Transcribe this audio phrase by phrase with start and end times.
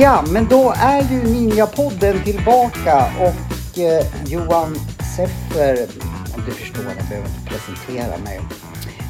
[0.00, 4.78] Ja, men då är ju Ninjapodden tillbaka och eh, Johan
[5.16, 5.86] Seffer,
[6.34, 8.40] om du förstår, jag behöver inte presentera mig.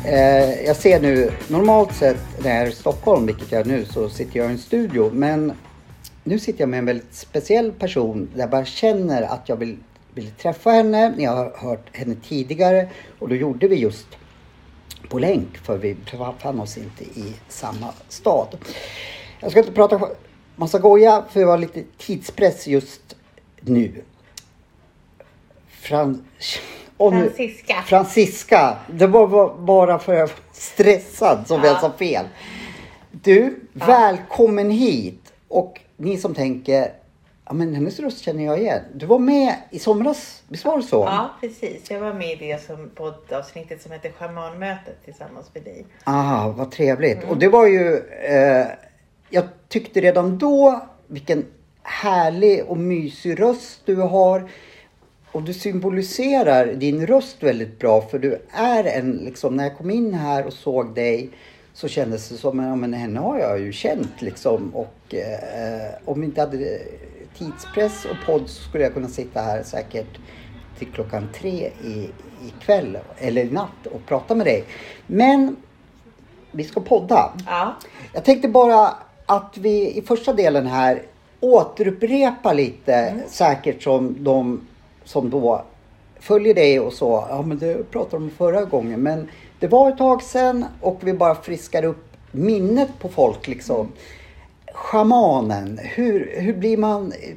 [0.04, 3.84] Eh, jag ser nu, normalt sett när jag är i Stockholm, vilket jag är nu,
[3.84, 5.10] så sitter jag i en studio.
[5.12, 5.52] Men
[6.24, 9.76] nu sitter jag med en väldigt speciell person där jag bara känner att jag vill,
[10.14, 11.14] vill träffa henne.
[11.18, 14.06] Jag har hört henne tidigare och då gjorde vi just
[15.08, 18.58] på länk för vi befann oss inte i samma stad.
[19.40, 20.00] Jag ska inte prata
[20.56, 23.16] massa goja för det var lite tidspress just
[23.60, 24.02] nu.
[25.68, 26.18] Frans...
[26.98, 27.32] Och nu...
[28.86, 31.66] Det var bara för att jag var stressad som ja.
[31.66, 32.24] jag sa fel.
[33.10, 33.86] Du, ja.
[33.86, 35.32] välkommen hit.
[35.48, 36.92] Och ni som tänker,
[37.44, 38.82] ja men hennes röst känner jag igen.
[38.94, 40.96] Du var med i somras, visst var det så?
[40.96, 41.90] Ja, precis.
[41.90, 45.86] Jag var med i det som poddavsnittet som heter Schamanmötet tillsammans med dig.
[46.04, 47.18] Ah, vad trevligt.
[47.18, 47.28] Mm.
[47.28, 48.66] Och det var ju eh,
[49.30, 51.46] jag tyckte redan då vilken
[51.82, 54.50] härlig och mysig röst du har.
[55.32, 59.90] Och du symboliserar din röst väldigt bra för du är en, liksom när jag kom
[59.90, 61.30] in här och såg dig
[61.72, 66.20] så kändes det som, ja men henne har jag ju känt liksom och eh, om
[66.20, 66.78] vi inte hade
[67.38, 70.18] tidspress och podd så skulle jag kunna sitta här säkert
[70.78, 72.08] till klockan tre i,
[72.46, 74.64] ikväll eller i natt och prata med dig.
[75.06, 75.56] Men
[76.52, 77.32] vi ska podda.
[77.46, 77.76] Ja.
[78.12, 78.94] Jag tänkte bara
[79.26, 81.02] att vi i första delen här
[81.40, 83.20] återupprepar lite mm.
[83.28, 84.60] säkert som de
[85.08, 85.64] som då
[86.20, 87.26] följer dig och så.
[87.28, 89.28] Ja men det pratade om förra gången men
[89.58, 93.88] det var ett tag sedan och vi bara friskar upp minnet på folk liksom.
[94.72, 97.36] Schamanen, hur, hur blir man eh,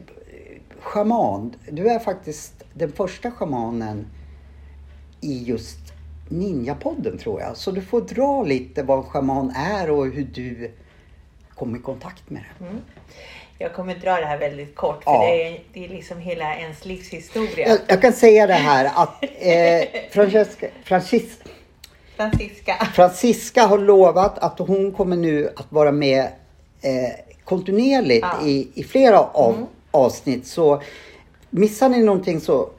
[0.79, 1.55] schaman?
[1.69, 4.07] Du är faktiskt den första schamanen
[5.21, 5.79] i just
[6.29, 7.57] Ninjapodden tror jag.
[7.57, 10.71] Så du får dra lite vad en schaman är och hur du
[11.55, 12.65] kom i kontakt med det.
[12.65, 12.81] Mm.
[13.61, 15.23] Jag kommer dra det här väldigt kort för ja.
[15.23, 17.67] det, är, det är liksom hela ens livshistoria.
[17.67, 21.37] Jag, jag kan säga det här att eh, Francesca, Francis,
[22.15, 22.73] Francisca.
[22.93, 26.21] Francisca har lovat att hon kommer nu att vara med
[26.81, 27.11] eh,
[27.43, 28.47] kontinuerligt ja.
[28.47, 29.67] i, i flera av mm.
[29.91, 30.47] avsnitt.
[30.47, 30.81] Så
[31.49, 32.69] missar ni någonting så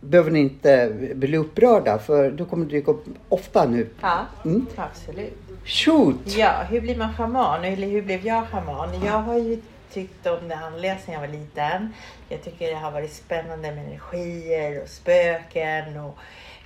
[0.00, 3.88] behöver ni inte bli upprörda för du kommer dyka upp ofta nu.
[4.00, 4.66] Ja, mm.
[4.76, 5.38] absolut.
[5.64, 6.36] Shoot!
[6.36, 7.64] Ja, hur blir man schaman?
[7.64, 8.88] Eller hur blev jag schaman?
[9.04, 9.58] Jag har ju
[9.96, 11.94] tyckt om det andliga sedan jag var liten.
[12.28, 16.18] Jag tycker det har varit spännande med energier och spöken och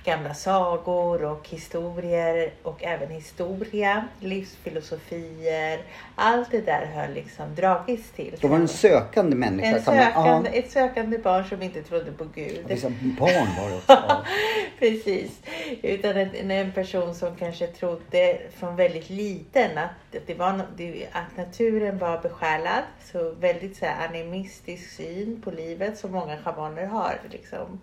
[0.03, 5.79] gamla sagor och historier och även historia, livsfilosofier.
[6.15, 8.35] Allt det där har liksom dragits till.
[8.41, 9.67] Du var en sökande människa?
[9.67, 12.65] En sökande, man, ett sökande barn som inte trodde på Gud.
[12.67, 14.25] Vissa barn var det också.
[14.79, 15.39] Precis.
[15.81, 20.49] Utan en, en, person som kanske trodde från väldigt liten att, det var,
[21.11, 22.83] att naturen var besjälad.
[23.11, 27.19] Så väldigt så här, animistisk syn på livet som många schamaner har.
[27.31, 27.79] Liksom.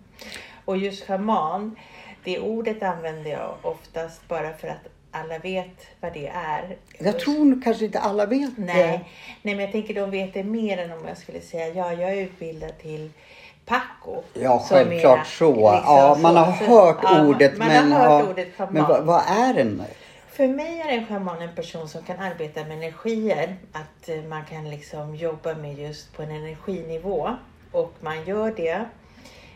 [0.65, 1.75] Och just schaman
[2.23, 6.77] det ordet använder jag oftast bara för att alla vet vad det är.
[6.99, 8.75] Jag tror kanske inte alla vet Nej.
[8.75, 9.01] det.
[9.41, 12.11] Nej, men jag tänker de vet det mer än om jag skulle säga ja, jag
[12.11, 13.11] är utbildad till
[13.65, 14.21] Paco.
[14.33, 15.49] Ja, självklart så.
[15.49, 17.57] Liksom ja, man har så, hört ja, ordet.
[17.57, 18.73] Man men, har hört ja, ordet schaman.
[18.73, 19.83] Men vad, vad, är en?
[20.31, 23.55] För mig är en schaman en person som kan arbeta med energier.
[23.71, 27.29] Att eh, man kan liksom jobba med just på en energinivå.
[27.71, 28.85] Och man gör det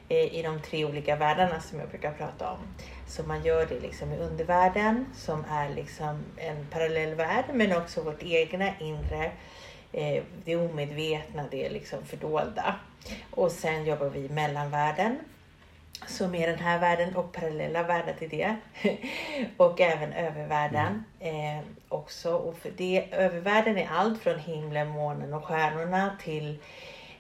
[0.10, 2.58] i de tre olika världarna som jag brukar prata om.
[3.08, 8.02] Så man gör det liksom i undervärlden som är liksom en parallell värld men också
[8.02, 9.32] vårt egna inre,
[9.92, 12.76] eh, det omedvetna, det liksom fördolda.
[13.32, 15.20] Och sen jobbar vi i mellanvärlden
[16.08, 18.56] som är den här världen och parallella världar till det.
[19.58, 21.58] och även övervärlden mm.
[21.58, 22.36] eh, också.
[22.36, 26.60] Och för det, övervärlden är allt från himlen, månen och stjärnorna till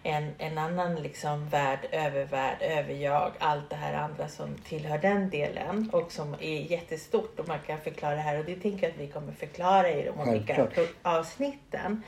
[0.03, 5.89] en, en annan liksom värld, övervärld, överjag, allt det här andra som tillhör den delen
[5.93, 9.01] och som är jättestort och man kan förklara det här och det tänker jag att
[9.01, 10.67] vi kommer förklara i de olika
[11.01, 12.03] avsnitten.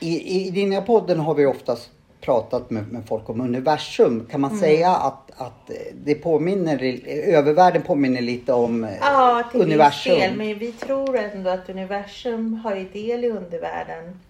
[0.00, 1.90] I, I dina podden har vi oftast
[2.20, 4.26] pratat med, med folk om universum.
[4.30, 4.60] Kan man mm.
[4.60, 5.70] säga att, att
[6.04, 10.18] det påminner, övervärlden påminner lite om ja, till universum?
[10.18, 14.20] Ja, men vi tror ändå att universum har ju del i undervärlden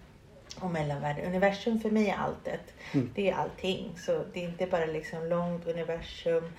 [0.59, 1.25] och mellanvärlden.
[1.25, 2.73] Universum för mig är alltet.
[2.93, 3.11] Mm.
[3.15, 3.91] Det är allting.
[3.97, 6.51] Så det är inte bara liksom långt universum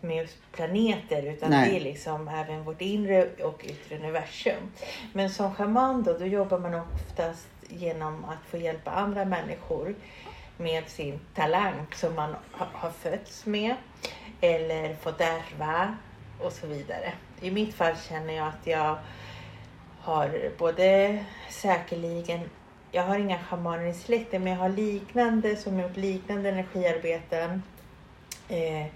[0.00, 1.70] med planeter utan Nej.
[1.70, 4.70] det är liksom även vårt inre och yttre universum.
[5.12, 9.94] Men som shaman då, då jobbar man oftast genom att få hjälpa andra människor
[10.56, 13.74] med sin talang som man ha- har fötts med
[14.40, 15.96] eller fått ärva
[16.40, 17.12] och så vidare.
[17.40, 18.98] I mitt fall känner jag att jag
[20.00, 21.18] har både
[21.50, 22.40] säkerligen,
[22.94, 27.62] jag har inga shamaner i släkten men jag har liknande som gjort liknande energiarbeten.
[28.48, 28.86] Eh,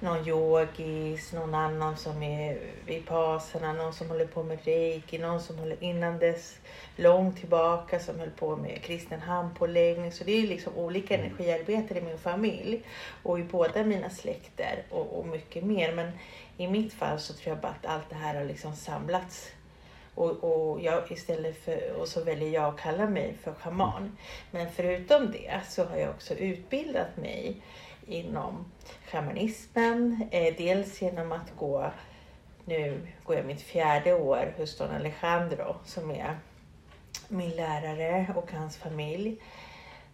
[0.00, 5.58] någon yogis, någon annan som är vipassana, någon som håller på med reiki, någon som
[5.58, 6.56] håller innan dess
[6.96, 10.12] långt tillbaka som höll på med kristen handpåläggning.
[10.12, 12.82] Så det är liksom olika energiarbeten i min familj
[13.22, 15.92] och i båda mina släkter och, och mycket mer.
[15.92, 16.12] Men
[16.56, 19.52] i mitt fall så tror jag bara att allt det här har liksom samlats
[20.14, 24.16] och, och jag istället för, och så väljer jag att kalla mig för schaman.
[24.50, 27.62] Men förutom det så har jag också utbildat mig
[28.06, 28.64] inom
[29.06, 30.28] shamanismen.
[30.30, 31.90] Eh, dels genom att gå,
[32.64, 36.38] nu går jag mitt fjärde år hos Don Alejandro som är
[37.28, 39.36] min lärare och hans familj.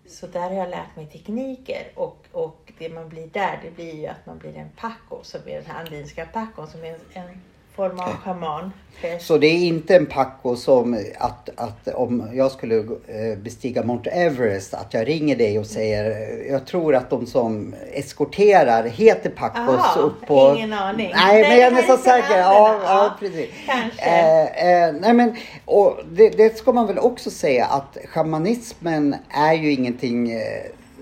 [0.07, 3.95] Så där har jag lärt mig tekniker och, och det man blir där det blir
[3.95, 7.01] ju att man blir en paco som är den här andinska pacon som är en,
[7.13, 7.41] en
[7.79, 8.73] form av shaman.
[9.01, 9.27] präst.
[9.27, 14.11] Så det är inte en packo som att, att om jag skulle eh, bestiga Mount
[14.11, 19.31] Everest att jag ringer dig och säger eh, jag tror att de som eskorterar heter
[19.31, 20.55] packos upp på...
[20.57, 21.13] ingen aning.
[21.15, 22.39] Nej, men jag är nästan säker.
[22.39, 23.17] Ja, ja, ja.
[23.21, 23.49] precis.
[23.67, 24.03] Kanske.
[24.03, 29.55] Eh, eh, nej men, och det, det ska man väl också säga att shamanismen är
[29.55, 30.41] ju ingenting eh,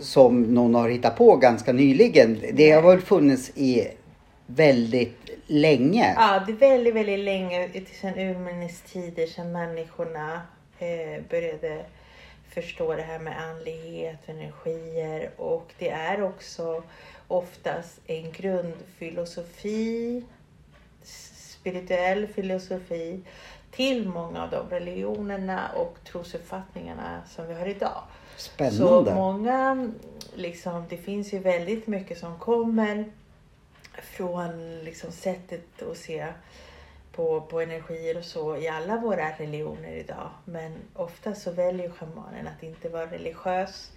[0.01, 2.41] som någon har hittat på ganska nyligen.
[2.53, 3.89] Det har väl funnits i
[4.47, 6.15] väldigt länge.
[6.17, 7.71] Ja, det är väldigt, väldigt länge,
[8.01, 10.43] sedan urminnes tider, sedan människorna
[10.79, 11.85] eh, började
[12.49, 16.83] förstå det här med andlighet, energier och det är också
[17.29, 20.25] oftast en grundfilosofi,
[21.03, 23.21] spirituell filosofi
[23.71, 28.03] till många av de religionerna och trosuppfattningarna som vi har idag.
[28.37, 29.15] Så Spännande.
[29.15, 29.91] många,
[30.35, 33.05] liksom, det finns ju väldigt mycket som kommer
[34.03, 36.27] från liksom, sättet att se
[37.13, 40.31] på, på energier och så i alla våra religioner idag.
[40.45, 43.91] Men ofta så väljer shamanen att inte vara religiös.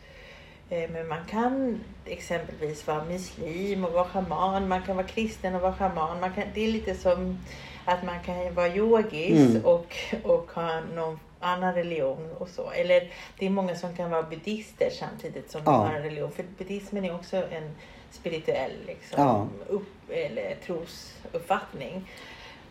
[0.70, 4.68] Eh, Men man kan exempelvis vara muslim och vara shaman.
[4.68, 6.20] Man kan vara kristen och vara shaman.
[6.20, 7.40] Man kan, det är lite som
[7.86, 9.66] att man kan vara yogis Mm.
[9.66, 12.72] och, och ha någon annan religion och så.
[12.72, 15.78] Eller det är många som kan vara buddister samtidigt som de Ja.
[15.80, 16.32] har en religion.
[16.32, 17.76] För buddhismen är också en
[18.12, 19.48] spirituell liksom, Ja.
[19.70, 22.06] upp, eller trosuppfattning.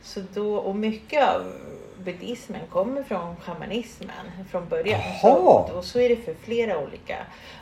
[0.02, 1.52] Så då, och mycket av
[2.04, 4.10] buddhismen kommer från shamanismen
[4.50, 5.00] från början.
[5.22, 5.28] Så,
[5.76, 7.16] och så är det för flera olika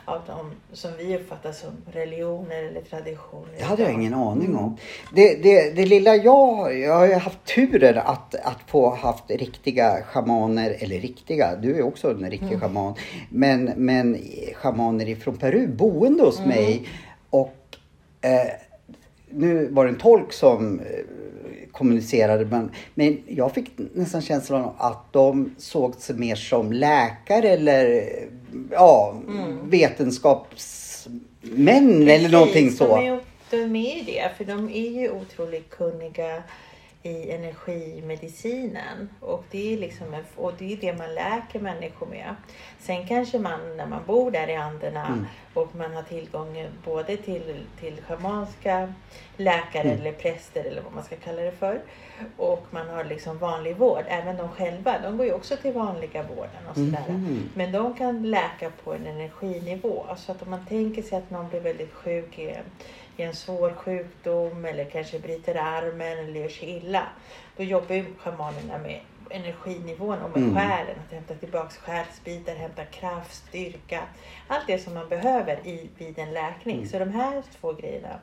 [0.05, 3.47] av dem som vi uppfattar som religioner eller traditioner.
[3.57, 4.77] Det hade jag ingen aning om.
[5.15, 10.03] Det, det, det lilla jag, jag har ju haft turen att, att få haft riktiga
[10.03, 12.59] schamaner, eller riktiga, du är också en riktig Mm.
[12.59, 12.93] schaman,
[13.29, 14.17] men, men
[14.53, 16.49] schamaner ifrån Peru boende hos Mm.
[16.49, 16.87] mig.
[18.21, 18.51] Eh,
[19.29, 20.85] nu var det en tolk som eh,
[21.71, 27.49] kommunicerade men, men jag fick nästan känslan av att de såg sig mer som läkare
[27.49, 28.23] eller eh,
[28.71, 29.15] ja,
[29.63, 32.97] vetenskapsmän eller någonting Precis, så.
[32.97, 33.19] De är,
[33.49, 36.43] de är ju det, för de är ju otroligt kunniga
[37.03, 39.09] i energimedicinen.
[39.19, 42.35] Och det, är liksom en, och det är det man läker människor med.
[42.87, 45.25] Sen kanske man, när man bor där i Anderna Mm.
[45.53, 48.93] och man har tillgång både till, till schamanska
[49.37, 49.99] läkare Mm.
[50.01, 51.81] eller präster eller vad man ska kalla det för.
[52.37, 54.03] Och man har liksom vanlig vård.
[54.07, 57.03] Även de själva, de går ju också till vanliga vården och sådär.
[57.09, 57.49] Mhm.
[57.55, 60.05] Men de kan läka på en energinivå.
[60.17, 62.55] Så att om man tänker sig att någon blir väldigt sjuk i,
[63.17, 67.03] i en svår sjukdom eller kanske bryter armen eller gör sig illa.
[67.57, 68.99] Då jobbar ju shamanerna med
[69.31, 70.55] energinivån och med Mm.
[70.55, 70.95] själen.
[71.07, 74.03] Att hämta tillbaks själsbitar, hämta kraft, styrka.
[74.47, 76.75] Allt det som man behöver i, vid en läkning.
[76.77, 76.89] Mm.
[76.89, 78.19] Så de här två grejerna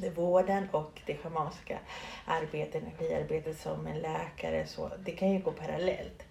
[0.00, 1.78] det vården och det schamanska
[2.24, 4.66] arbetet, energiarbetet som en läkare.
[4.66, 6.22] Så det kan ju gå parallellt.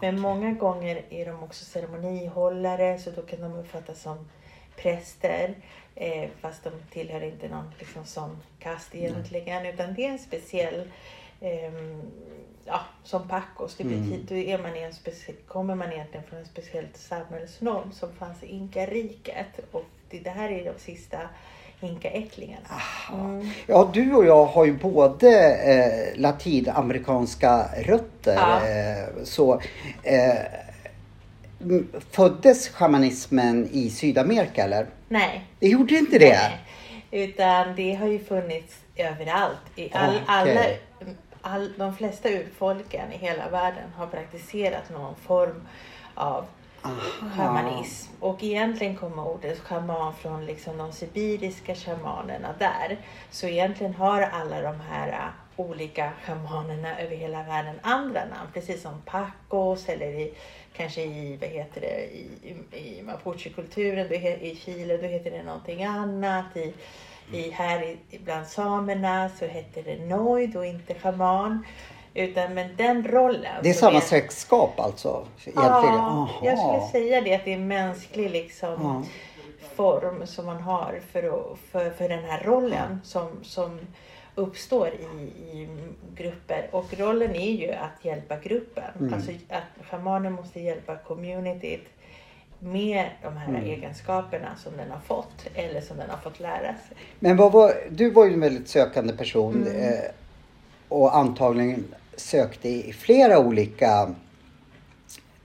[0.00, 4.28] Men många gånger är de också ceremonihållare så då kan de uppfattas som
[4.76, 5.54] präster.
[5.94, 9.66] Eh, fast de tillhör inte någon liksom, sån kast egentligen.
[9.66, 10.90] Utan det är en speciell
[11.40, 12.02] ehm,
[12.66, 13.76] Ja, som Pacos.
[13.76, 14.92] Det betyder, då är man en
[15.48, 19.60] kommer man egentligen från en speciellt samhällsnorm som fanns i Inkariket.
[19.70, 21.18] Och det, det här är de sista
[21.80, 22.68] inkaättlingarna.
[23.12, 23.50] Mm.
[23.66, 28.34] Ja, du och jag har ju både eh, latinamerikanska rötter.
[28.34, 28.68] Ja.
[28.68, 29.60] Eh, så
[30.02, 30.34] eh,
[32.10, 34.86] Föddes shamanismen i Sydamerika eller?
[35.08, 35.44] Nej.
[35.58, 36.38] Det gjorde inte det?
[36.38, 36.60] Nej.
[37.10, 39.58] Utan det har ju funnits överallt.
[39.76, 40.22] I all, Okej.
[40.26, 40.60] alla,
[41.44, 45.66] all, de flesta urfolken i hela världen har praktiserat någon form
[46.14, 46.46] av
[47.36, 48.12] shamanism.
[48.20, 52.98] Och egentligen kommer ordet shaman från liksom de sibiriska shamanerna där.
[53.30, 58.50] Så egentligen har alla de här ä, olika shamanerna över hela världen andra namn.
[58.52, 60.34] Precis som Pacos eller i,
[60.76, 62.28] kanske i, vad heter det, i,
[62.72, 66.56] i, i mapuche-kulturen i Chile då heter det någonting annat.
[66.56, 66.74] I,
[67.32, 71.66] i, här i, bland samerna så heter det noid och inte shaman.
[72.14, 73.54] Utan men den rollen.
[73.62, 75.26] Det är samma släktskap alltså?
[75.38, 75.64] Egentligen?
[75.94, 79.02] Ja, jag skulle säga det att det är mänsklig liksom, Ja.
[79.74, 83.80] form som man har för, för, för den här rollen som, som
[84.34, 85.22] uppstår i,
[85.58, 85.68] i
[86.16, 86.68] grupper.
[86.72, 88.84] Och rollen är ju att hjälpa gruppen.
[89.00, 89.14] Mm.
[89.14, 91.88] Alltså att shamanen måste hjälpa communityt
[92.64, 93.64] med de här Mm.
[93.64, 96.96] egenskaperna som den har fått eller som den har fått lära sig.
[97.20, 99.82] Men vad var, du var ju en väldigt sökande person Mm.
[99.92, 99.98] eh,
[100.88, 101.84] och antagligen
[102.16, 104.10] sökte i flera olika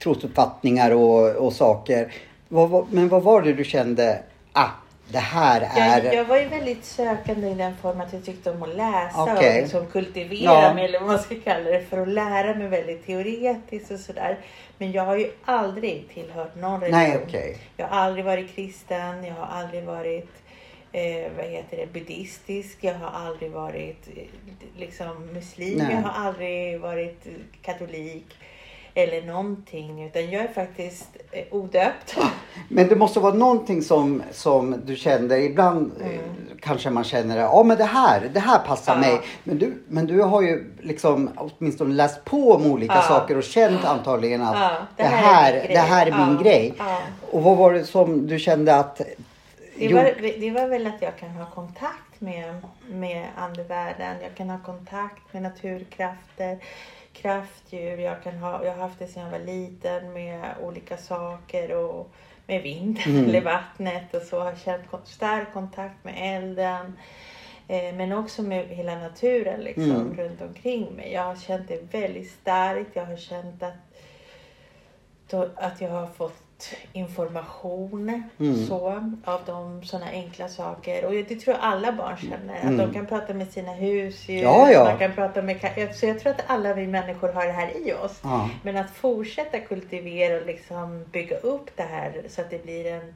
[0.02, 2.12] trosuppfattningar och, och saker.
[2.48, 4.22] Vad, var- men vad var det du kände,
[4.52, 4.68] ah,
[5.12, 6.04] det här är...
[6.04, 9.22] Jag, jag var ju väldigt sökande i den form att jag tyckte om att läsa
[9.22, 9.56] Okej.
[9.56, 10.74] och liksom kultivera Ja.
[10.74, 14.38] mig eller vad man ska kalla det för att lära mig väldigt teoretiskt och sådär.
[14.78, 17.00] Men jag har ju aldrig tillhört någon religion.
[17.00, 17.56] Nej, okej.
[17.76, 20.30] Jag har aldrig varit kristen, jag har aldrig varit
[20.92, 24.22] eh, vad heter det, buddhistisk, jag har aldrig varit eh,
[24.76, 25.94] liksom muslim, Nej.
[25.94, 28.26] jag har aldrig varit eh, katolik
[28.94, 32.16] eller någonting utan jag är faktiskt eh, odöpt.
[32.68, 36.20] Men det måste vara någonting som, som du kände, ibland eh,
[36.60, 39.08] kanske man känner ja men det här, det här passar Mm.
[39.10, 39.14] Ja.
[39.16, 39.20] mig.
[39.44, 43.02] Men du, men du har ju liksom åtminstone läst på om olika Ja.
[43.02, 45.74] saker och känt antagligen att Ja, det, här, min grej.
[45.74, 46.74] det här är min grej.
[47.30, 49.00] Och vad var det som du kände att
[49.78, 52.54] Det var, det var väl att jag kan ha kontakt med,
[52.88, 54.16] med andevärlden.
[54.22, 56.58] Jag kan ha kontakt med naturkrafter,
[57.20, 57.98] kraftdjur.
[57.98, 62.10] Jag, kan ha, jag har haft det sedan jag var liten med olika saker och
[62.46, 63.28] med vinden Mm.
[63.28, 64.36] eller vattnet och så.
[64.36, 66.96] Jag har känt stark kontakt med elden.
[67.68, 70.16] Eh, men också med hela naturen liksom, Mm.
[70.16, 71.12] runt omkring mig.
[71.12, 72.96] Jag har känt det väldigt starkt.
[72.96, 73.74] Jag har känt att
[75.56, 76.42] att jag har fått
[76.92, 78.66] information Mm.
[78.66, 81.04] så, av de sådana enkla saker.
[81.04, 82.56] Och det tror jag alla barn känner.
[82.56, 82.76] Att Mm.
[82.76, 84.42] de kan prata med sina husdjur.
[84.42, 84.84] Ja, ja.
[84.84, 85.56] Man kan prata med,
[85.96, 88.20] så jag tror att alla vi människor har det här i oss.
[88.22, 88.50] Ja.
[88.62, 93.14] Men att fortsätta kultivera och liksom bygga upp det här så att det blir en,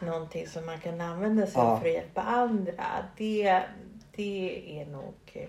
[0.00, 2.84] någonting som man kan använda sig av för att hjälpa andra.
[3.16, 3.62] Det,
[4.16, 5.48] det är nog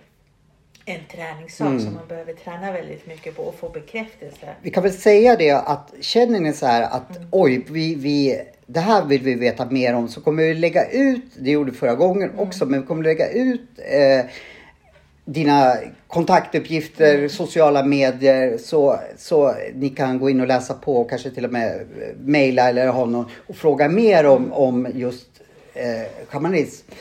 [0.86, 1.80] en träningssak Mm.
[1.80, 4.48] som man behöver träna väldigt mycket på och få bekräftelse.
[4.62, 7.28] Vi kan väl säga det att känner ni så här att Mm.
[7.32, 11.24] oj, vi, vi, det här vill vi veta mer om så kommer vi lägga ut,
[11.40, 12.40] det gjorde vi förra gången Mm.
[12.40, 14.26] också, men vi kommer lägga ut eh,
[15.26, 15.76] dina
[16.08, 17.30] kontaktuppgifter, Mm.
[17.30, 21.52] sociala medier så, så ni kan gå in och läsa på och kanske till och
[21.52, 25.28] med eh, mejla eller ha någon och fråga mer om, om just
[25.74, 26.92] eh, shamanism.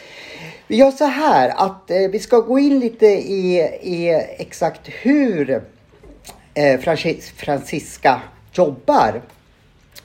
[0.66, 5.62] Vi gör så här att eh, vi ska gå in lite i, i exakt hur
[6.54, 8.22] eh, Francis, Francisca
[8.52, 9.22] jobbar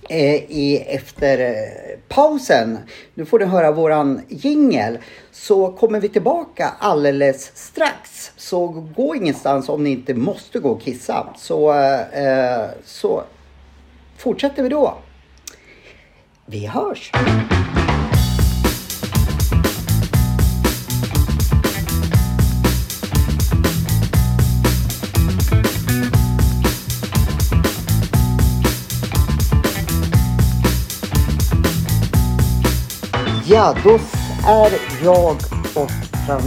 [0.09, 2.77] eh, i, efter eh, pausen.
[3.13, 4.97] Nu får du höra våran jingel.
[5.31, 8.31] Så kommer vi tillbaka alldeles strax.
[8.37, 11.27] Så gå ingenstans om ni inte måste gå och kissa.
[11.37, 13.23] Så, eh, så
[14.17, 14.97] fortsätter vi då.
[16.45, 17.11] Vi hörs!
[33.59, 33.89] Ja, då
[34.47, 34.71] är
[35.03, 35.35] jag
[35.75, 35.91] och
[36.27, 36.41] Fran...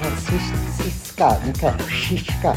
[0.00, 1.90] Francisca, nu kan jag...
[1.90, 2.56] Shiska.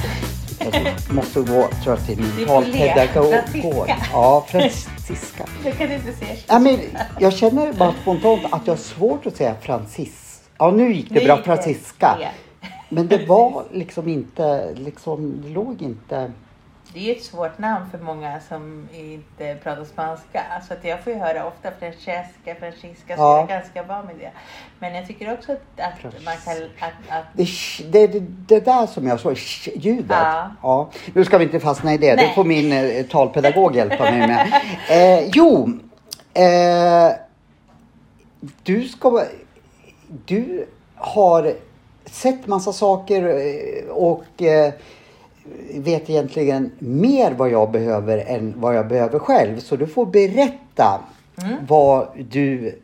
[0.60, 3.32] Jag måste gå, tror jag, till min talpedagog.
[3.34, 3.98] Francisca.
[4.14, 5.46] Ja, Francisca.
[5.64, 6.80] Du kan inte säga Ja, men
[7.20, 10.42] jag känner bara spontant att jag har svårt att säga Francis.
[10.58, 11.44] Ja, nu gick det Nu bra, det.
[11.44, 12.18] Francisca.
[12.90, 16.32] Men det var liksom inte, liksom, det låg inte...
[16.98, 20.42] Det är ett svårt namn för många som inte pratar spanska.
[20.68, 23.38] Så att jag får ju höra ofta Francesca, Francisca, så Ja.
[23.38, 24.32] jag är ganska van med det.
[24.80, 26.54] Men jag tycker också att, att man kan...
[26.80, 27.48] Att, att, Det,
[27.92, 29.34] det, det, det där som jag sa,
[29.76, 30.06] ljudet.
[30.10, 30.52] Ja.
[30.62, 30.90] Ja.
[31.14, 32.10] Nu ska vi inte fastna i det.
[32.10, 32.32] Det Nej.
[32.36, 34.54] får min eh, talpedagog hjälpa mig med.
[34.90, 35.80] Eh, jo,
[36.34, 37.12] eh,
[38.64, 39.24] du ska...
[40.26, 41.54] Du har
[42.06, 44.74] sett massa saker eh, och eh,
[45.74, 49.60] vet egentligen mer vad jag behöver än vad jag behöver själv.
[49.60, 51.02] Så du får berätta
[51.44, 51.66] Mm.
[51.68, 52.80] vad du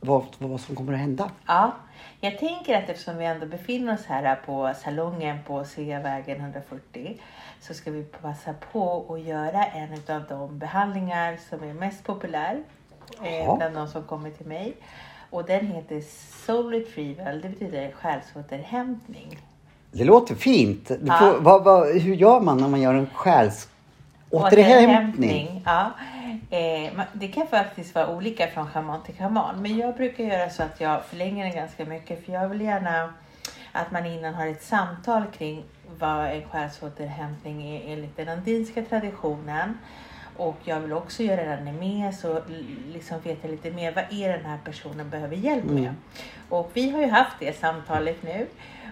[0.00, 1.30] vad, vad som kommer att hända.
[1.46, 1.72] Ja,
[2.20, 7.20] jag tänker att eftersom vi ändå befinner oss här på salongen på Sveavägen 140
[7.60, 12.62] så ska vi passa på att göra en av de behandlingar som är mest populär
[13.22, 14.74] eh, bland de som kommer till mig.
[15.30, 16.00] Och den heter
[16.46, 19.38] Soul Retrieval, det betyder själsåterhämtning.
[19.92, 20.88] Det låter fint.
[20.88, 21.16] Du Ja.
[21.18, 25.62] får, vad, vad, hur gör man när man gör en själsåterhämtning?
[25.66, 25.90] Ja.
[26.50, 29.62] Eh, det kan faktiskt vara olika från schaman till schaman.
[29.62, 32.24] Men jag brukar göra så att jag förlänger den ganska mycket.
[32.24, 33.12] För jag vill gärna
[33.72, 35.62] att man innan har ett samtal kring
[35.98, 39.78] vad en själsåterhämtning är enligt den andinska traditionen.
[40.36, 42.40] Och jag vill också göra den med så
[42.92, 45.78] liksom veta lite mer vad är den här personen behöver hjälp med.
[45.82, 45.94] Mm.
[46.48, 48.46] Och vi har ju haft det samtalet nu.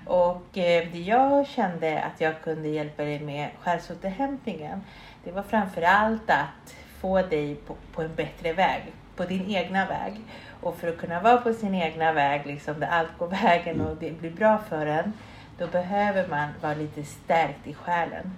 [0.08, 4.82] Och eh, det jag kände att jag kunde hjälpa dig med själsåterhämtningen.
[5.24, 8.82] Det var framför allt att få dig på, på en bättre väg.
[9.16, 10.20] På din egna väg.
[10.60, 13.96] Och för att kunna vara på sin egna väg, liksom där allt går vägen och
[13.96, 15.12] det blir bra för en.
[15.58, 18.34] Då behöver man vara lite stärkt i själen.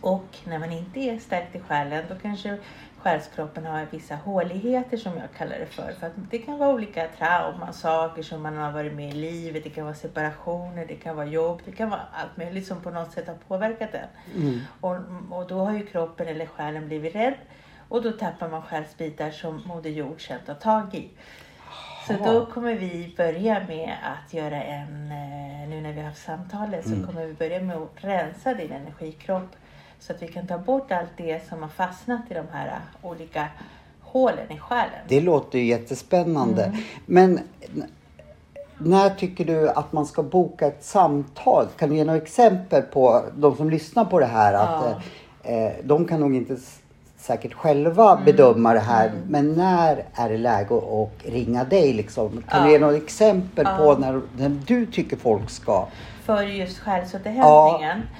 [0.00, 2.58] Och när man inte är stärkt i själen då kanske
[3.06, 5.92] själskroppen har vissa håligheter som jag kallar det för.
[6.00, 9.64] För det kan vara olika trauman, saker som man har varit med i livet.
[9.64, 12.90] Det kan vara separationer, det kan vara jobb, det kan vara allt möjligt som på
[12.90, 14.40] något sätt har påverkat en.
[14.42, 14.60] Mm.
[14.80, 14.96] Och,
[15.38, 17.34] och då har ju kroppen eller själen blivit rädd
[17.88, 21.10] och då tappar man själsbitar som Moder Jord sen tar tag i.
[22.06, 26.24] Så då kommer vi börja med att göra en, eh, nu när vi har haft
[26.24, 27.06] samtalet, så Mm.
[27.06, 29.56] kommer vi börja med att rensa din energikropp.
[30.00, 33.06] Så att vi kan ta bort allt det som har fastnat i de här eh,
[33.10, 33.48] olika
[34.00, 34.90] hålen i själen.
[35.08, 36.64] Det låter ju jättespännande.
[36.64, 36.80] Mm.
[37.06, 37.40] Men
[38.78, 41.66] när tycker du att man ska boka ett samtal?
[41.78, 44.52] Kan du ge några exempel på de som lyssnar på det här?
[44.54, 44.84] Att,
[45.42, 45.50] Ja.
[45.50, 46.56] eh, de kan nog inte
[47.16, 48.24] säkert själva Mm.
[48.24, 49.12] bedöma det här.
[49.28, 51.92] Men när är det läge att ringa dig?
[51.92, 52.42] Liksom?
[52.48, 52.72] Kan du Ja.
[52.72, 53.76] ge några exempel Ja.
[53.78, 55.86] på när, när du tycker folk ska?
[56.24, 58.02] För just själsåterhämtningen.
[58.10, 58.16] Ja.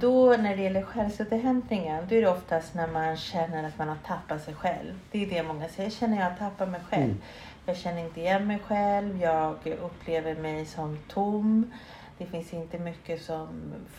[0.00, 3.98] Då när det gäller själsåterhämtningen då är det oftast när man känner att man har
[4.06, 4.94] tappat sig själv.
[5.12, 5.90] Det är det många säger.
[5.90, 7.04] Jag känner jag har tappat mig själv.
[7.04, 7.20] Mm.
[7.66, 9.22] Jag känner inte igen mig själv.
[9.22, 11.72] Jag upplever mig som tom.
[12.18, 13.48] Det finns inte mycket som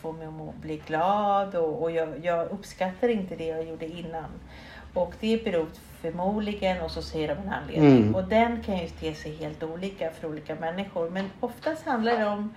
[0.00, 4.30] får mig att bli glad och, och jag, jag uppskattar inte det jag gjorde innan.
[4.94, 5.66] Och det beror
[6.00, 7.96] förmodligen, och så säger de en anledning.
[7.96, 8.14] Mm.
[8.14, 11.10] Och den kan ju te sig helt olika för olika människor.
[11.10, 12.54] Men oftast handlar det om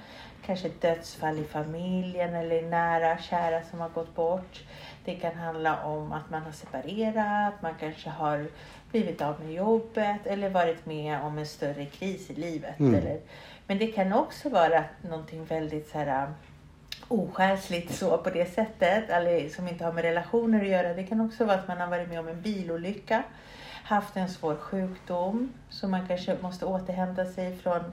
[0.50, 4.64] kanske dödsfall i familjen eller nära kära som har gått bort.
[5.06, 8.48] Det kan handla om att man har separerat, man kanske har
[8.92, 12.80] blivit av med jobbet eller varit med om en större kris i livet.
[12.80, 12.96] Mm.
[12.96, 13.20] Eller,
[13.68, 16.34] men det kan också vara någonting väldigt så här, um,
[17.08, 20.94] osjälsligt så på det sättet, eller som inte har med relationer att göra.
[20.94, 23.24] Det kan också vara att man har varit med om en bilolycka,
[23.84, 27.92] haft en svår sjukdom, så man kanske måste återhämta sig från,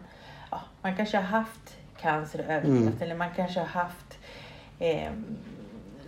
[0.51, 2.95] ja, man kanske har haft cancer och överlevt, Mm.
[3.03, 4.19] eller man kanske har haft
[4.79, 5.13] eh,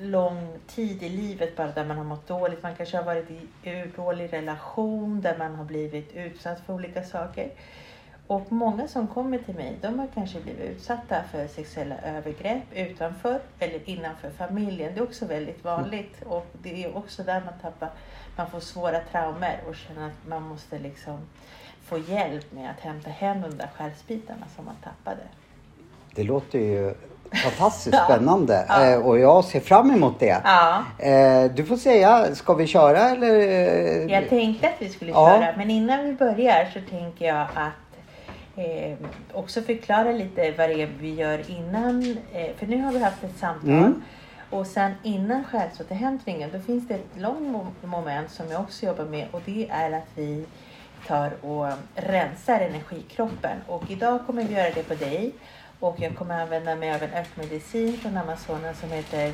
[0.01, 2.63] lång tid i livet bara där man har mått dåligt.
[2.63, 7.03] Man kanske har varit i en dålig relation där man har blivit utsatt för olika
[7.03, 7.51] saker.
[8.27, 13.41] Och många som kommer till mig, de har kanske blivit utsatta för sexuella övergrepp utanför
[13.59, 14.95] eller innanför familjen.
[14.95, 17.91] Det är också väldigt vanligt och det är också där man tappar,
[18.37, 21.19] man får svåra traumer och känner att man måste liksom
[21.83, 25.23] få hjälp med att hämta hem de där själsbitarna som man tappade.
[26.19, 26.95] Det låter ju
[27.45, 28.85] fantastiskt spännande Ja.
[28.87, 30.41] Eh, och jag ser fram emot det.
[30.45, 33.35] Ja, Eh, du får säga, ska vi köra eller?
[34.13, 35.29] jag tänkte att vi skulle Ja.
[35.41, 37.99] köra men innan vi börjar så tänker jag att
[38.57, 38.97] eh,
[39.33, 42.17] också förklara lite vad det är vi gör innan.
[42.33, 43.71] Eh, för nu har vi haft ett samtal.
[43.71, 44.03] Mm.
[44.51, 49.05] Och sen innan själsåterhämtningen då finns det ett långt mo- moment som jag också jobbar
[49.05, 50.45] med och det är att vi
[51.07, 53.57] tar och rensar energikroppen.
[53.67, 55.33] Och idag kommer vi göra det på dig.
[55.81, 59.33] Och jag kommer använda mig av en örtmedicin från Amazonas som heter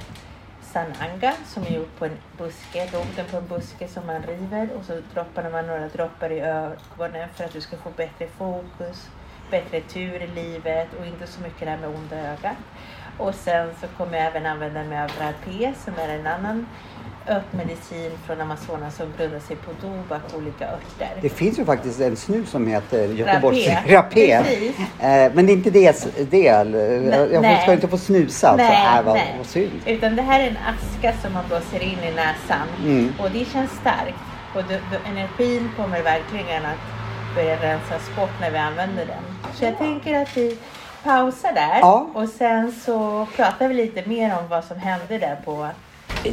[0.62, 4.84] Sananga som är gjord på en buske, roten på en buske som man river och
[4.84, 9.08] så droppar man några droppar i ögonen för att du ska få bättre fokus,
[9.50, 12.56] bättre tur i livet och inte så mycket det här med onda ögat.
[13.18, 16.66] Och sen så kommer jag även använda mig av rapé som är en annan
[17.28, 21.08] örtmedicin från Amazonas som grundar sig på tobak och olika örter.
[21.20, 23.96] Det finns ju faktiskt en snus som heter Göteborgs Rapé.
[23.96, 24.32] rapé.
[24.32, 26.06] Eh, men det är inte det.
[26.30, 26.66] det jag
[27.42, 27.62] nej.
[27.62, 28.56] ska inte få snusa.
[28.56, 29.34] Nej, så, äh, vad, nej.
[29.38, 29.80] vad synd.
[29.86, 33.12] Utan det här är en aska som man blåser in i näsan Mm.
[33.18, 34.18] och det känns starkt.
[34.54, 36.80] Och det, det, energin kommer verkligen att
[37.34, 39.52] börja rensas bort när vi använder den.
[39.54, 40.58] Så jag tänker att vi
[41.04, 42.06] pausar där Ja.
[42.14, 45.66] och sen så pratar vi lite mer om vad som hände där på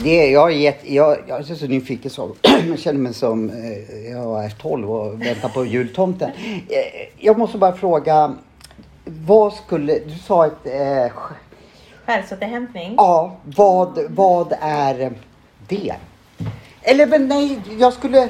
[0.03, 2.35] Det, jag, är jätte, jag, jag är så nyfiken så.
[2.69, 6.31] Jag känner mig som eh, jag är 12 och väntar på jultomten.
[6.69, 8.33] Eh, Jag måste bara fråga.
[9.05, 9.93] Vad skulle...
[9.99, 10.53] Du sa ett...
[10.65, 11.11] Eh,
[12.05, 12.93] Själsåterhämtning.
[12.97, 15.11] ja, vad, vad är
[15.67, 15.95] det?
[16.81, 18.29] Eller men nej, jag skulle...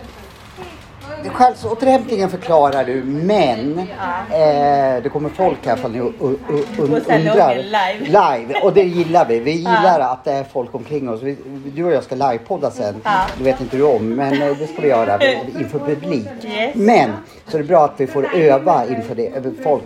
[1.33, 7.55] Själsåterhämtningen förklarar du, men eh, det kommer folk här ifall ni undrar.
[7.55, 8.05] live.
[8.05, 9.39] Live, och det gillar vi.
[9.39, 11.21] Vi gillar att det är folk omkring oss.
[11.21, 11.37] Vi,
[11.75, 12.95] du och jag ska livepodda sen.
[13.37, 15.19] Det vet inte du om, men eh, det ska vi göra
[15.59, 16.27] inför publik.
[16.73, 17.11] Men,
[17.47, 19.83] så det är bra att vi får öva inför det, över folk.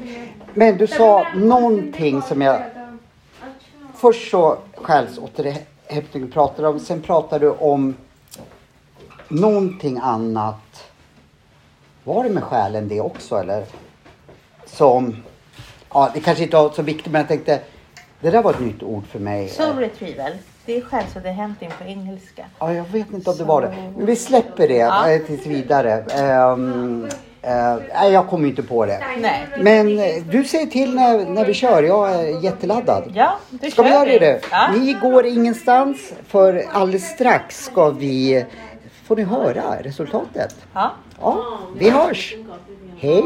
[0.53, 2.61] Men du sa någonting som jag...
[3.97, 7.95] Först så själsåterhämtning pratade om, sen pratade du om
[9.27, 10.55] någonting annat.
[12.05, 13.63] Var det med själen det också eller?
[14.65, 15.15] Som,
[15.93, 17.59] ja det kanske inte var så viktigt men jag tänkte,
[18.21, 19.49] det där var ett nytt ord för mig.
[19.49, 20.31] Soul retrieval.
[20.65, 22.45] Det är själsåterhämtning på engelska.
[22.59, 23.75] Ja, jag vet inte om det var det.
[23.97, 25.11] Men vi släpper det Ja.
[25.11, 25.93] eh, tills vidare.
[25.93, 26.57] Eh,
[27.93, 29.03] nej, jag kommer inte på det.
[29.21, 29.47] Nej.
[29.59, 31.83] Men eh, du säger till när, när vi kör.
[31.83, 33.11] Jag är jätteladdad.
[33.13, 34.41] Ja, du Ska vi göra det?
[34.51, 34.67] Ja.
[34.77, 38.45] Ni går ingenstans för alldeles strax ska vi,
[39.03, 40.55] får ni höra resultatet.
[40.73, 40.91] ja.
[41.19, 42.35] Ja, vi hörs.
[42.97, 43.23] Hej.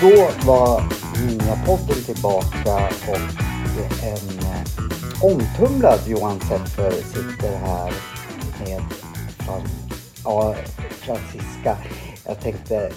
[0.00, 0.82] Då var
[1.20, 3.16] Ninjapodden tillbaka och
[4.02, 7.92] en eh, omtumlad Johan Sepper sitter här
[8.58, 8.82] med
[10.24, 10.54] ja,
[10.90, 11.76] Franziska.
[12.26, 12.92] Jag tänkte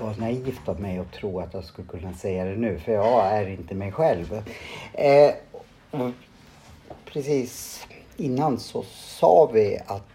[0.00, 3.26] vad naivt av mig att tro att jag skulle kunna säga det nu för jag
[3.26, 4.42] är inte mig själv.
[4.92, 5.34] Eh,
[5.90, 6.10] och
[7.04, 10.08] precis innan så sa vi att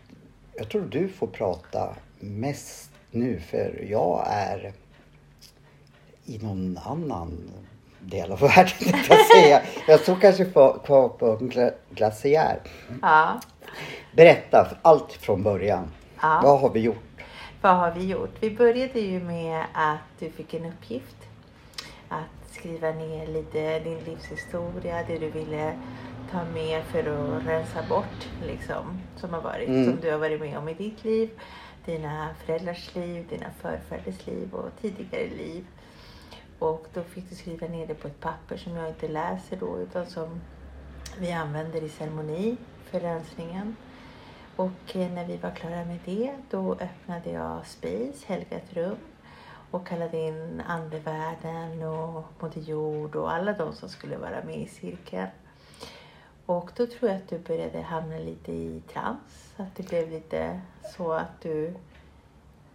[0.56, 4.74] jag tror du får prata mest nu för jag är
[6.26, 7.52] i någon annan
[8.00, 8.74] del av världen.
[9.10, 9.62] Jag, säga.
[9.88, 12.60] jag står kanske kvar på en glaciär.
[13.02, 13.42] ja.
[14.18, 15.92] Berätta allt från början.
[16.22, 16.40] Ja.
[16.44, 17.22] Vad har vi gjort?
[17.62, 18.36] Vad har vi gjort?
[18.40, 21.16] Vi började ju med att du fick en uppgift.
[22.10, 25.74] Att skriva ner lite din livshistoria, det du ville
[26.32, 29.86] ta med för att rensa bort liksom, som har varit, Mm.
[29.86, 31.30] som du har varit med om i ditt liv.
[31.86, 35.66] Dina föräldrars liv, dina förfäders liv och tidigare liv.
[36.60, 39.78] Och då fick du skriva ner det på ett papper som jag inte läser då
[39.80, 40.42] utan som
[41.20, 42.58] vi använder i ceremoni
[42.92, 43.76] för rensningen.
[44.58, 48.98] Och eh, när vi var klara med det, då öppnade jag Space, helgat rum
[49.72, 54.68] och kallade in andevärlden och Moder Jord och alla de som skulle vara med i
[54.68, 55.28] cirkeln.
[56.46, 60.62] Och då tror jag att du började hamna lite i trans, att det blev lite
[60.96, 61.74] så att du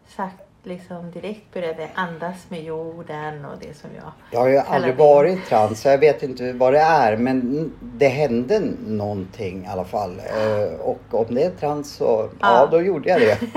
[0.07, 4.95] sagt liksom direkt började andas med jorden och det som jag Jag har ju aldrig
[4.95, 4.99] det.
[4.99, 9.67] varit i trans så jag vet inte vad det är men det hände någonting i
[9.69, 10.19] alla fall.
[10.19, 12.05] Eh, Och om det är trans så,
[12.41, 12.69] ja, Ja.
[12.71, 13.39] då gjorde jag det.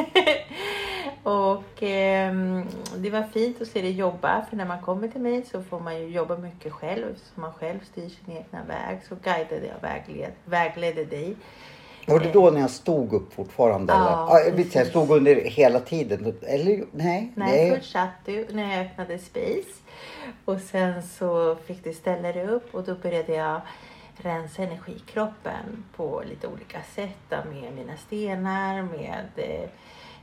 [1.24, 2.64] Och ehm,
[2.98, 5.80] det var fint att se dig jobba för när man kommer till mig så får
[5.80, 9.00] man ju jobba mycket själv så man själv styr sin egna väg.
[9.10, 11.36] Så guidade jag vägled, vägledde dig.
[12.06, 13.94] Var det då när jag stod upp fortfarande?
[13.94, 14.58] Ja, eller?
[14.58, 16.34] Ja, jag, stod under hela tiden.
[16.42, 17.32] Eller nej.
[17.36, 19.82] Nej, först satt du när jag öppnade Space
[20.46, 23.62] och sen så fick du ställa dig upp och då började jag
[24.18, 29.30] rensa energikroppen på lite olika sätt med mina stenar, med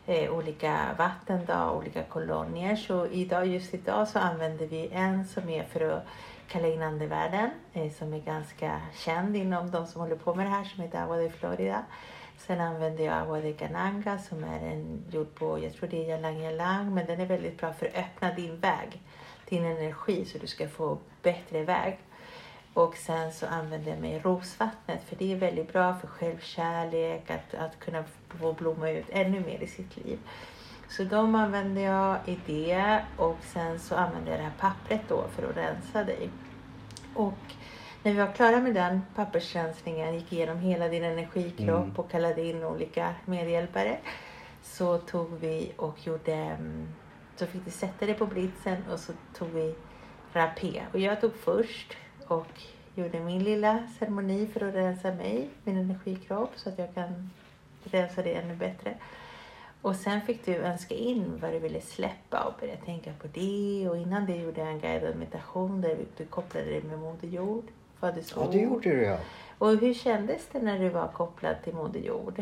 [0.06, 2.76] eh, olika vatten, då, olika kolonier.
[2.76, 6.06] Så idag, just idag så använder vi en som är för att
[6.52, 10.82] Kalle eh, som är ganska känd inom de som håller på med det här som
[10.82, 11.84] heter Agua de Florida.
[12.38, 16.08] Sen använder jag Agua de Gananga som är en gjord på, jag tror det är
[16.08, 19.02] yalang yalang, men den är väldigt bra för att öppna din väg,
[19.48, 21.98] din energi så du ska få bättre väg.
[22.74, 27.54] Och sen så använder jag mig rosvattnet för det är väldigt bra för självkärlek, att,
[27.54, 30.18] att kunna få blomma ut ännu mer i sitt liv.
[30.88, 35.24] Så de använder jag i det och sen så använder jag det här pappret då
[35.36, 36.30] för att rensa dig.
[37.14, 37.34] Och
[38.02, 41.96] när vi var klara med den pappersrensningen, gick igenom hela din energikropp Mm.
[41.96, 43.98] och kallade in olika medhjälpare.
[44.62, 46.88] Så tog vi och gjorde, mm,
[47.36, 49.74] så fick du sätta dig på blitzen och så tog vi
[50.32, 50.82] rapé.
[50.92, 51.96] Och jag tog först
[52.28, 52.60] och
[52.94, 57.30] gjorde min lilla ceremoni för att rensa mig, min energikropp, så att jag kan
[57.84, 58.94] rensa det ännu bättre.
[59.82, 63.88] Och sen fick du önska in vad du ville släppa och börja tänka på det.
[63.88, 67.64] Och innan det gjorde jag en guidad meditation där du kopplade dig med Moder Jord.
[68.00, 69.18] föddes Ja, det gjorde du ja.
[69.58, 72.38] Och hur kändes det när du var kopplad till Moder Jord?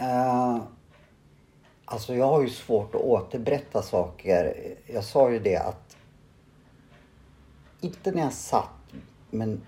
[0.00, 0.62] Uh,
[1.84, 4.54] alltså jag har ju svårt att återberätta saker.
[4.86, 5.96] Jag sa ju det att
[7.80, 8.92] inte när jag satt,
[9.30, 9.66] men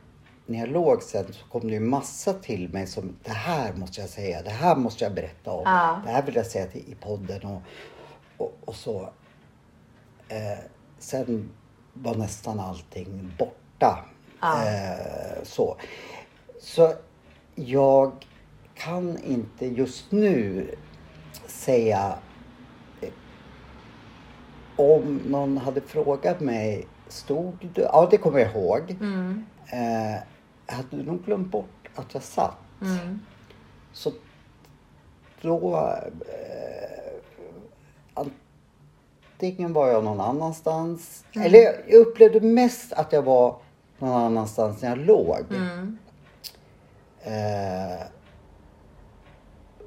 [0.49, 4.01] när jag låg sen så kom det ju massa till mig som det här måste
[4.01, 5.63] jag säga, det här måste jag berätta om.
[5.65, 6.03] Ja.
[6.05, 7.63] Det här vill jag säga till, i podden och,
[8.37, 9.01] och, och så.
[10.29, 10.59] Eh,
[10.99, 11.51] sen
[11.93, 14.05] var nästan allting borta.
[14.41, 14.65] Ja.
[14.67, 15.77] Eh, så.
[16.61, 16.93] så
[17.55, 18.13] jag
[18.75, 20.75] kan inte just nu
[21.47, 22.19] säga
[23.01, 23.13] eh,
[24.77, 27.81] om någon hade frågat mig, stod du?
[27.83, 28.91] Ja, det kommer jag ihåg.
[28.91, 29.47] Mm.
[29.67, 30.23] Eh,
[30.69, 32.57] hade nog glömt bort att jag satt.
[32.83, 33.21] Mm.
[33.93, 34.13] Så
[35.43, 35.77] då...
[36.27, 37.09] Eh,
[39.35, 41.25] antingen var jag någon annanstans.
[41.33, 43.57] Eller jag, upplevde mest att jag var
[43.99, 45.45] någon annanstans när jag låg.
[45.51, 45.99] Mm.
[47.23, 48.07] Eh,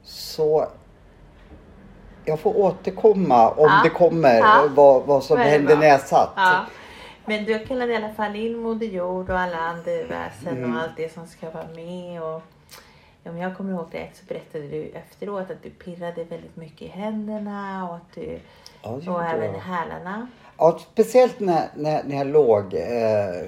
[0.04, 0.68] så
[2.26, 3.82] jag får återkomma om Ja.
[3.84, 4.68] det kommer Ja.
[4.76, 6.30] vad, vad som hände när jag satt.
[6.36, 6.66] Ja.
[7.26, 10.76] Men du kallade i alla fall in Moder Jord och alla andeväsen Mm.
[10.76, 12.22] och allt det som ska vara med.
[12.24, 12.42] Och,
[13.26, 16.88] om jag kommer ihåg rätt så berättade du efteråt att du pirrade väldigt mycket i
[16.88, 18.40] händerna och att du
[18.84, 19.60] Ja, det och även jag.
[19.60, 20.28] hälarna.
[20.58, 22.74] Ja, speciellt när, när, när jag låg.
[22.74, 23.48] Eh,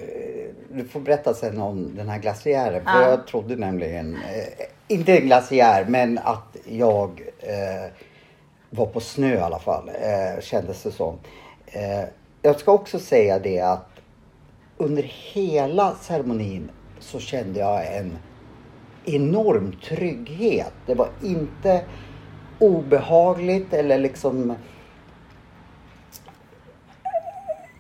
[0.72, 2.84] du får berätta sen om den här glaciären.
[2.86, 3.10] För Ja.
[3.10, 7.92] jag trodde nämligen, eh, inte en glaciär, men att jag eh,
[8.70, 9.90] var på snö i alla fall.
[9.90, 11.18] Eh, kändes det som.
[12.46, 13.90] Jag ska också säga det att
[14.78, 18.18] under hela ceremonin så kände jag en
[19.06, 20.74] enorm trygghet.
[20.86, 21.86] Det var inte
[22.60, 24.56] obehagligt eller liksom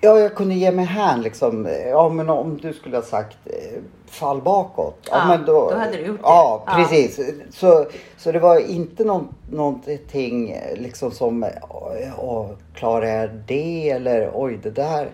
[0.01, 1.67] Ja, jag kunde ge mig hän liksom.
[1.89, 3.81] Ja, men om du skulle ha sagt eh,
[4.13, 5.07] fall bakåt.
[5.11, 6.23] Ja, men då hade du gjort det.
[6.27, 6.73] Ja, Ja.
[6.75, 7.19] precis.
[7.51, 7.85] Så,
[8.17, 14.31] så det var inte någon, någonting eh, liksom som, åh, åh, klarar jag det eller
[14.33, 15.09] oj, det där.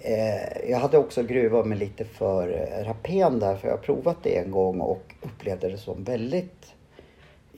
[0.00, 4.16] Eh, jag hade också gruvat mig lite för eh, rapen där, för jag har provat
[4.22, 6.66] det en gång och upplevde det som väldigt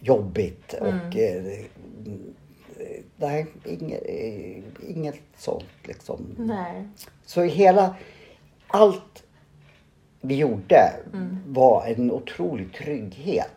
[0.01, 0.75] jobbigt.
[0.81, 1.43] Och eh,
[3.17, 6.35] nej, inget, eh, inget sånt liksom.
[6.39, 6.89] Nej.
[7.25, 7.95] Så hela,
[8.67, 9.23] allt
[10.21, 10.93] vi gjorde
[11.47, 13.51] var en otrolig trygghet.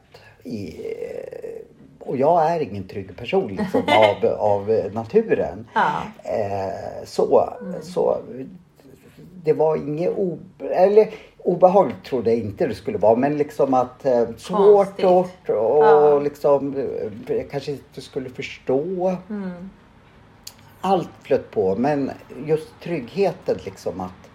[0.44, 1.62] I, eh,
[2.00, 5.68] och jag är ingen trygg person liksom, av, av eh, naturen.
[5.74, 5.92] Ja.
[6.24, 7.50] Eh, så,
[7.82, 8.18] så
[9.44, 10.40] det var inget o,
[10.72, 13.16] eller, obehagligt trodde jag inte det skulle vara.
[13.16, 15.20] Men liksom att eh, svårt och,
[15.50, 16.20] och Ja.
[16.20, 16.76] liksom
[17.28, 19.16] eh, jag kanske inte skulle förstå.
[19.30, 19.70] Mm.
[20.82, 22.12] Allt flöt på men
[22.46, 24.30] just tryggheten liksom att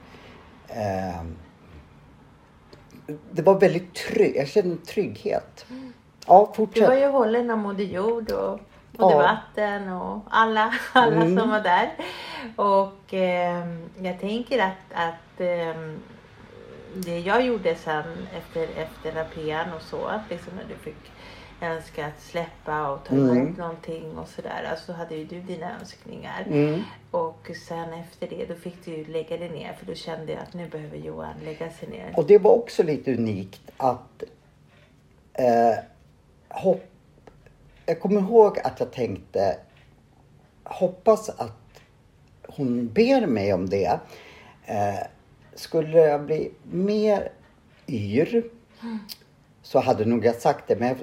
[0.68, 1.22] eh,
[3.30, 4.36] det var väldigt tryggt.
[4.36, 5.66] Jag kände trygghet.
[5.68, 5.76] Ja,
[6.26, 7.00] Du var fortsätt.
[7.00, 8.60] ju hållen av Moder Jord och
[8.98, 9.18] Moder Ja.
[9.18, 11.38] Vatten och alla, alla Mm.
[11.38, 11.92] som var där.
[12.56, 15.98] Och ehm, jag tänker att, att ehm,
[16.94, 18.04] det jag gjorde sen
[18.36, 21.10] efter, efter rapian och så, att liksom när du fick
[21.64, 23.37] önska att släppa och ta Mm.
[23.37, 24.68] emot någonting och sådär.
[24.70, 26.44] Alltså hade ju du dina önskningar.
[26.46, 26.83] Mm.
[27.11, 30.42] Och sen efter det då fick du ju lägga dig ner för då kände jag
[30.42, 32.12] att nu behöver Johan lägga sig ner.
[32.16, 34.22] Och det var också lite unikt att
[35.33, 35.85] eh,
[36.48, 36.85] hopp,
[37.87, 39.57] jag kommer ihåg att jag tänkte
[40.64, 41.81] hoppas att
[42.46, 43.98] hon ber mig om det.
[44.64, 45.07] Eh,
[45.55, 47.29] skulle jag bli mer
[47.88, 48.44] yr
[49.62, 50.77] så hade nog jag sagt det.
[50.77, 50.96] Men jag,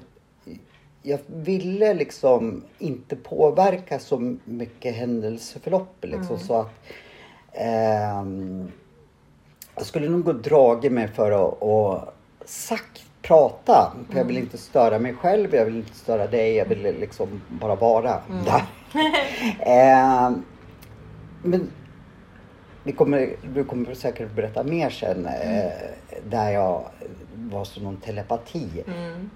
[1.04, 5.96] jag ville liksom inte påverka så mycket händelseförlopp.
[6.02, 6.74] Liksom, så att
[7.54, 8.72] ehm,
[9.76, 12.14] jag skulle nog gå dragit mig för att och
[12.46, 13.94] sagt prata.
[14.10, 17.42] För jag vill inte störa mig själv, jag vill inte störa dig, jag vill liksom
[17.50, 18.64] bara vara där.
[19.60, 20.46] Ehm,
[21.44, 21.72] men
[22.84, 25.72] vi kommer, du kommer säkert berätta mer sen eh,
[26.30, 26.86] där jag
[27.36, 28.84] var som någon telepati.
[28.88, 29.30] Mm.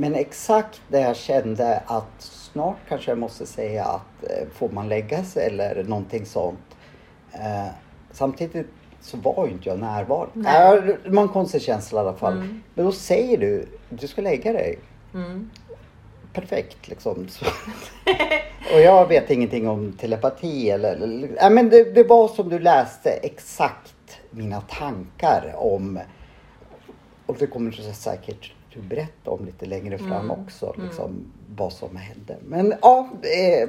[0.00, 4.88] Men exakt där jag kände att snart kanske jag måste säga att eh, får man
[4.88, 6.76] lägga sig eller någonting sånt.
[7.32, 7.66] Eh,
[8.10, 8.66] samtidigt
[9.00, 10.50] så var ju inte jag närvarande.
[11.06, 12.32] Äh, en konstig känsla i alla fall.
[12.32, 12.62] Mm.
[12.74, 14.78] Men då säger du, du ska lägga dig.
[15.14, 15.50] Mm.
[16.32, 17.26] Perfekt liksom.
[18.74, 20.92] Och jag vet ingenting om telepati eller...
[20.92, 26.00] eller äh, men det, det var som du läste exakt mina tankar om...
[27.26, 30.30] Och det kommer du säkert du berätta om lite längre fram Mm.
[30.30, 30.74] också.
[30.78, 32.36] Liksom, Vad som hände.
[32.46, 33.68] Men ja, eh,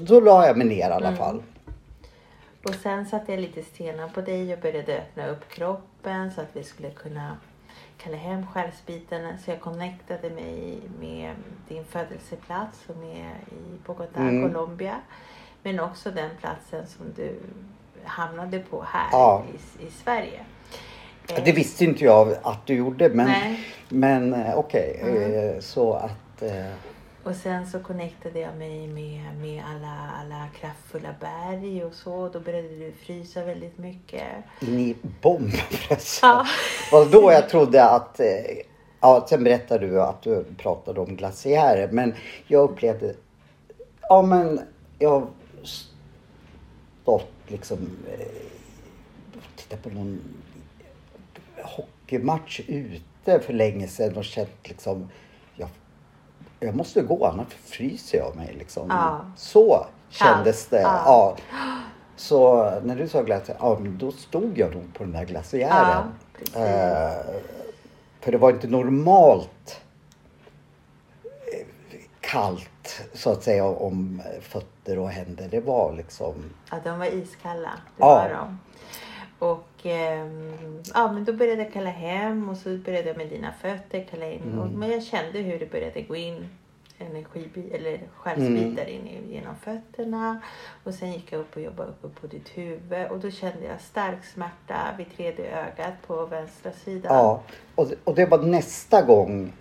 [0.00, 1.18] då la jag mig ner i alla Mm.
[1.18, 1.42] fall.
[2.68, 6.48] Och sen satte jag lite stenar på dig och började öppna upp kroppen så att
[6.56, 7.36] vi skulle kunna
[7.98, 9.38] kalla hem själsbitarna.
[9.44, 11.34] Så jag connectade mig med
[11.68, 14.42] din födelseplats som är i Bogotá, Mm.
[14.52, 14.96] Colombia.
[15.62, 17.36] Men också den platsen som du
[18.04, 19.44] hamnade på här Ja.
[19.80, 20.44] i, i Sverige.
[21.44, 23.60] Det visste inte jag att du gjorde men, Nej.
[23.88, 25.00] men eh, okej.
[25.02, 25.48] Mm.
[25.48, 26.42] eh, Så att...
[26.42, 26.66] eh,
[27.24, 32.28] Och sen så connectade jag mig med, med alla, alla kraftfulla berg och så.
[32.28, 34.22] Då började du frysa väldigt mycket.
[34.60, 36.28] In i bombpressen.
[36.28, 36.46] Ja.
[36.92, 38.20] Och då jag trodde att...
[39.00, 41.88] Ja, sen berättade du att du pratade om glaciärer.
[41.92, 42.14] Men
[42.46, 43.14] jag upplevde...
[44.00, 44.60] Ja, men
[44.98, 45.26] jag har
[47.02, 47.78] stått liksom...
[49.56, 50.20] Tittat på någon
[51.64, 55.08] hockeymatch ute för länge sedan och känt liksom...
[55.56, 55.68] Jag,
[56.60, 58.86] jag måste gå annars fryser jag mig liksom.
[58.90, 59.20] Ja.
[59.36, 60.80] Så kändes det.
[60.80, 61.36] Ja.
[62.16, 66.02] Så när du sa glaciär, ja då stod jag nog på den där glaciären.
[66.54, 66.60] Ja.
[66.66, 67.24] Eh,
[68.20, 69.80] för det var inte normalt
[71.24, 71.66] eh,
[72.20, 75.48] kallt så att säga om fötter och händer.
[75.50, 76.34] Det var liksom,
[76.70, 77.70] Ja, de var iskalla.
[77.96, 78.06] Det Ja.
[78.14, 78.58] var de.
[79.38, 83.52] Och ehm, ja, men då började jag kalla hem och så började jag med dina
[83.52, 84.42] fötter kalla in.
[84.42, 84.58] Mm.
[84.58, 86.48] Och, men jag kände hur det började gå in
[86.98, 89.06] energi eller själsbitar Mm.
[89.06, 90.40] in genom fötterna.
[90.84, 93.80] Och sen gick jag upp och jobbade uppe på ditt huvud och då kände jag
[93.80, 97.14] stark smärta vid tredje ögat på vänstra sidan.
[97.14, 97.42] ja.
[97.74, 99.52] Och, och det var nästa gång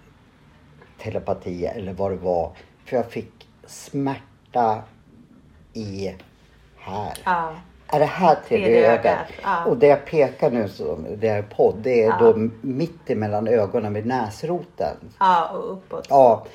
[0.98, 2.52] telepati eller vad det var.
[2.86, 4.84] För jag fick smärta
[5.74, 6.14] i
[6.78, 7.18] här.
[7.26, 7.56] Ja.
[7.93, 9.06] Är det här tredje, Tredje ögat?
[9.06, 9.65] ögat, ja.
[9.65, 12.17] Och det jag pekar nu, som det är podd, det är Ja.
[12.19, 14.97] då mitt emellan ögonen vid näsroten.
[15.19, 16.08] ja, och uppåt.
[16.10, 16.45] Ja.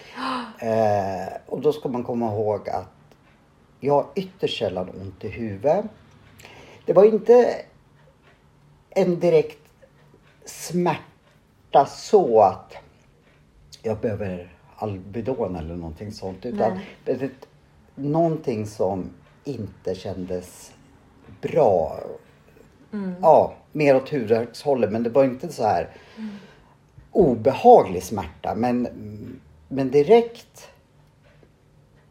[0.59, 2.88] Eh, och då ska man komma ihåg att
[3.81, 5.85] jag har ytterst sällan ont i huvudet.
[6.85, 7.55] Det var inte
[8.90, 9.68] en direkt
[10.44, 12.74] smärta så att
[13.83, 16.46] jag behöver Alvedon eller någonting sånt.
[16.46, 17.31] Utan Nej.
[17.94, 19.11] någonting som
[19.44, 20.72] inte kändes
[21.40, 22.01] bra.
[23.22, 24.92] Ja, mer åt huvudvärkshållet.
[24.92, 25.88] Men det var inte så här
[27.12, 28.55] obehaglig smärta.
[28.55, 28.88] Men,
[29.68, 30.68] men direkt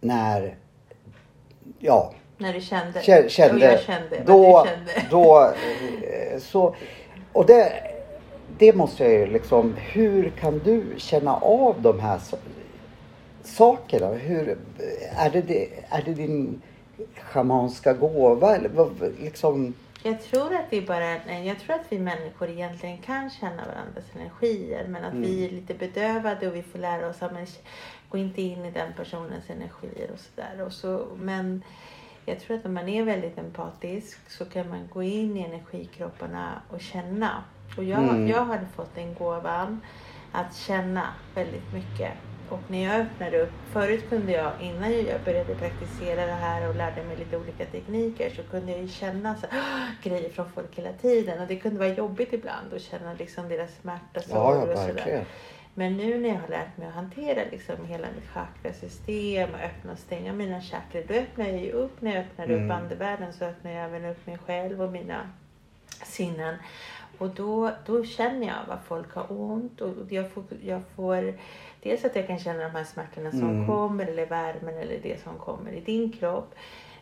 [0.01, 0.55] när,
[1.79, 2.99] ja, När du kände.
[2.99, 4.23] kä- kände, jag kände.
[4.25, 4.91] då, kände.
[5.11, 6.75] då, eh, så,
[7.33, 7.71] och det,
[8.57, 12.19] det måste jag ju liksom, hur kan du känna av de här
[13.43, 14.07] sakerna?
[14.07, 14.57] Hur,
[15.17, 16.61] är, det, är det din
[17.21, 19.73] schamanska gåva eller vad, liksom?
[20.03, 24.05] Jag tror att det är bara, jag tror att vi människor egentligen kan känna varandras
[24.15, 27.59] energier men att vi är lite bedövade och vi får lära oss att
[28.09, 30.69] gå inte in i den personens energier och sådär.
[30.69, 31.63] Så, men
[32.25, 36.61] jag tror att om man är väldigt empatisk så kan man gå in i energikropparna
[36.69, 37.43] och känna.
[37.77, 38.27] Och jag, Mm.
[38.27, 39.81] jag hade fått den gåvan
[40.31, 41.03] att känna
[41.35, 42.11] väldigt mycket.
[42.49, 46.75] Och när jag öppnade upp, förut kunde jag, innan jag började praktisera det här och
[46.75, 50.75] lärde mig lite olika tekniker så kunde jag ju känna så, här, grejer från folk
[50.77, 54.71] hela tiden och det kunde vara jobbigt ibland att känna liksom deras smärta, sorg ja,
[54.73, 55.25] och sådär.
[55.73, 59.91] Men nu när jag har lärt mig att hantera liksom hela mitt chakrasystem och öppna
[59.91, 62.01] och stänga mina chakra, då öppnar jag ju upp.
[62.01, 62.65] När jag öppnar Mm.
[62.65, 65.29] upp andevärlden så öppnar jag även upp mig själv och mina
[66.03, 66.55] sinnen.
[67.17, 71.33] Och då, då känner jag vad folk har ont och jag får, jag får
[71.83, 73.67] dels att jag kan känna de här smärtorna som Mm.
[73.67, 76.55] kommer eller värmen eller det som kommer i din kropp.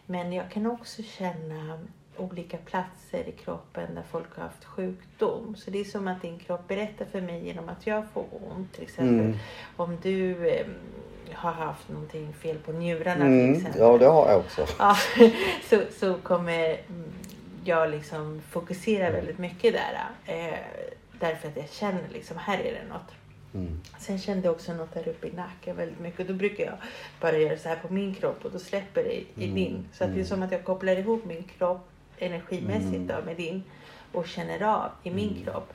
[0.06, 1.80] Men jag kan också känna
[2.18, 5.56] olika platser i kroppen där folk har haft sjukdom.
[5.56, 8.74] Så det är som att din kropp berättar för mig genom att jag får ont.
[8.74, 9.38] Till exempel Mm.
[9.76, 10.66] om du eh,
[11.34, 13.82] har haft någonting fel på njurarna till Mm, exempel.
[13.82, 14.66] ja, det har jag också.
[14.80, 14.96] Ja,
[15.70, 17.12] så, så kommer mm,
[17.64, 20.06] jag liksom fokusera väldigt mycket där.
[20.26, 20.60] Eh,
[21.20, 23.12] därför att jag känner liksom, här är det något.
[23.56, 23.82] Mm.
[24.00, 26.28] Sen kände jag också något där uppe i nacken väldigt mycket.
[26.28, 26.74] Då brukar jag
[27.22, 29.86] bara göra så här på min kropp och då släpper det i, Mm, din.
[29.94, 31.88] Så att det är som att jag kopplar ihop min kropp
[32.18, 33.08] energimässigt Mm.
[33.08, 33.64] då, med din
[34.12, 35.44] och känner av i min Mm.
[35.44, 35.74] kropp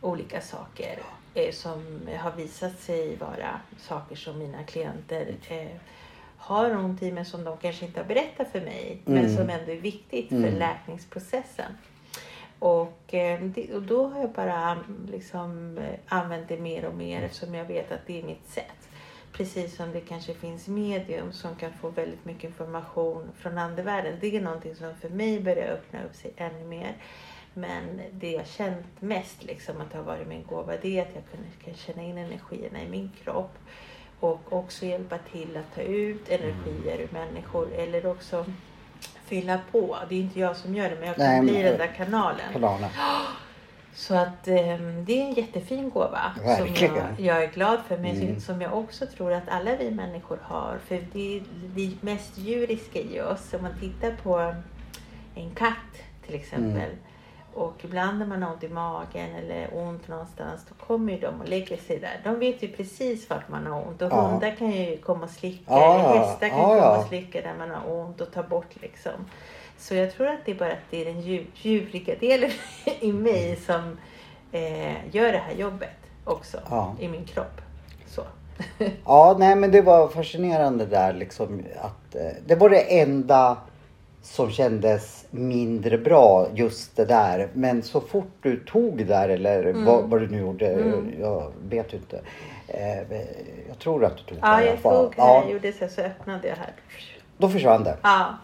[0.00, 0.98] olika saker
[1.34, 5.66] eh, som har visat sig vara saker som mina klienter eh,
[6.36, 9.36] har ont i men som de kanske inte har berättat för mig men Mm.
[9.36, 10.54] som ändå är viktigt för Mm.
[10.58, 11.72] läkningsprocessen.
[12.60, 13.40] Och, eh,
[13.74, 17.92] och då har jag bara liksom, eh, använt det mer och mer eftersom jag vet
[17.92, 18.88] att det är mitt sätt.
[19.32, 24.18] Precis som det kanske finns medium som kan få väldigt mycket information från andevärlden.
[24.20, 26.96] Det är någonting som för mig börjar öppna upp sig ännu mer.
[27.54, 31.14] Men det jag känt mest liksom att det har varit min gåva det är att
[31.14, 31.24] jag
[31.64, 33.58] kan känna in energierna i min kropp.
[34.20, 37.72] Och också hjälpa till att ta ut energier ur människor.
[37.72, 38.44] Eller också
[39.30, 39.96] fylla på.
[40.08, 41.94] Det är inte jag som gör det men jag kan Nej, bli men- den där
[41.96, 42.52] kanalen.
[42.52, 42.88] Kanalerna.
[43.94, 44.54] Så att eh,
[45.06, 47.04] det är en jättefin gåva som jag, Verkligen.
[47.18, 48.40] jag är glad för men Mm.
[48.40, 50.78] som jag också tror att alla vi människor har.
[50.88, 51.42] För det är
[51.74, 53.54] det mest djuriska i oss.
[53.54, 54.54] Om man tittar på
[55.34, 56.96] en katt till exempel Mm.
[57.54, 61.40] Och ibland när man har ont i magen eller ont någonstans då kommer ju de
[61.40, 62.20] och lägger sig där.
[62.24, 64.20] De vet ju precis vart man har ont och Ja.
[64.20, 67.54] hundar kan ju komma och slicka Ja, eller hästar kan Ja, komma och slicka där
[67.58, 69.12] man har ont och ta bort liksom.
[69.78, 72.50] Så jag tror att det är bara att det är den djur, djuriga delen
[73.00, 73.98] i mig som
[74.52, 75.90] eh, gör det här jobbet
[76.24, 76.94] också Ja.
[77.00, 77.60] i min kropp.
[78.06, 78.22] Så.
[79.04, 83.56] Ja, nej men det var fascinerande där liksom att eh, det var det enda
[84.22, 87.48] som kändes mindre bra just det där.
[87.52, 89.84] Men så fort du tog det där eller Mm.
[89.84, 92.20] vad, vad du nu gjorde, jag vet inte.
[92.68, 92.98] Eh,
[93.68, 95.04] jag tror att du tog det Ja, i alla jag fall.
[95.04, 96.72] tog här, Ja, gjorde så, så öppnade jag här.
[97.38, 97.96] då försvann det.
[98.02, 98.34] Ja,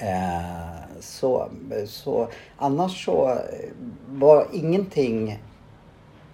[0.00, 1.48] Eh, så,
[1.86, 3.36] så annars så eh,
[4.08, 5.42] var ingenting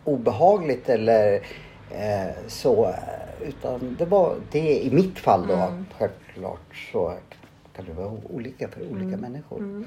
[0.05, 1.35] obehagligt eller
[1.91, 2.85] eh, så.
[2.89, 5.55] eh, Utan det var det i mitt fall då.
[5.55, 5.87] Mm.
[5.99, 7.15] Självklart så
[7.77, 9.21] kan det vara olika för olika Mm.
[9.21, 9.85] människor.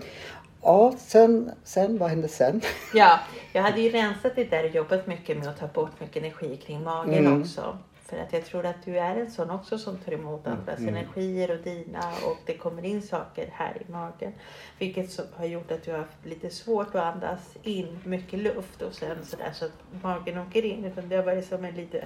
[0.62, 2.62] Ja, sen, sen, vad hände sen?
[2.94, 3.20] ja,
[3.54, 6.58] jag hade ju rensat det där och jobbat mycket med att ta bort mycket energi
[6.58, 7.42] kring magen Mm.
[7.42, 7.78] också.
[8.06, 10.96] För att jag tror att du är en sån också som tar emot andras Mm.
[10.96, 14.34] energier och dina och det kommer in saker här i magen.
[14.80, 18.94] Vilket har gjort att du har haft lite svårt att andas in mycket luft och
[18.94, 20.86] sen sådär så att magen åker in.
[20.86, 22.04] Utan det har varit som en lite...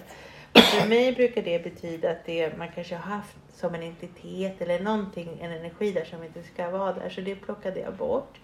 [0.54, 4.80] För mig brukar det betyda att det man kanske har haft som en entitet eller
[4.80, 7.10] någonting, en energi där som inte ska vara där.
[7.10, 8.38] Så det plockade jag bort.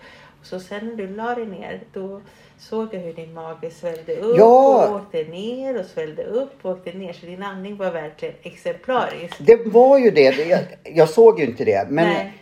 [0.43, 2.21] Så sen när du la dig ner då
[2.57, 4.87] såg jag hur din mage svällde upp Ja.
[4.87, 7.13] och åkte ner och svällde upp och åkte ner.
[7.13, 9.35] Så din andning var verkligen exemplarisk.
[9.39, 10.47] Det var ju det.
[10.47, 11.87] Jag, jag såg ju inte det.
[11.89, 12.33] Men Nej.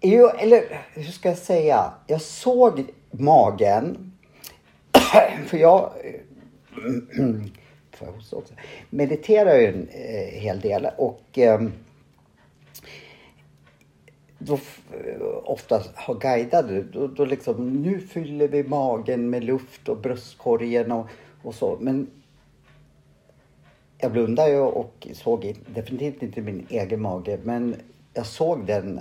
[0.00, 0.64] Jo, eller
[0.94, 1.92] hur ska jag säga?
[2.06, 4.12] Jag såg magen.
[5.46, 5.92] För jag
[7.98, 8.54] får jag hosta också.
[8.90, 11.72] mediterar ju en eh, hel del och ehm,
[14.38, 14.58] då
[15.44, 21.06] ofta har guidade, då, då liksom nu fyller vi magen med luft och bröstkorgen och,
[21.42, 21.76] och så.
[21.80, 22.10] Men
[23.98, 27.76] jag blundade ju och såg in- definitivt inte min egen mage men
[28.14, 29.00] jag såg den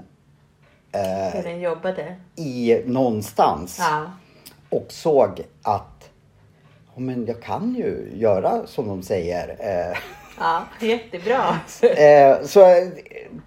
[1.34, 2.16] Hur den jobbade.
[2.36, 4.12] i någonstans Ja.
[4.70, 6.10] och såg att
[6.98, 9.50] men jag kan ju göra som de säger.
[9.60, 9.98] Eh,
[10.40, 11.60] Ja, jättebra.
[11.98, 12.88] Eh, så eh,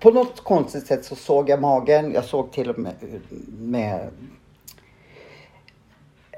[0.00, 2.12] på något konstigt sätt så såg jag magen.
[2.14, 2.92] Jag såg till och med,
[3.58, 4.08] med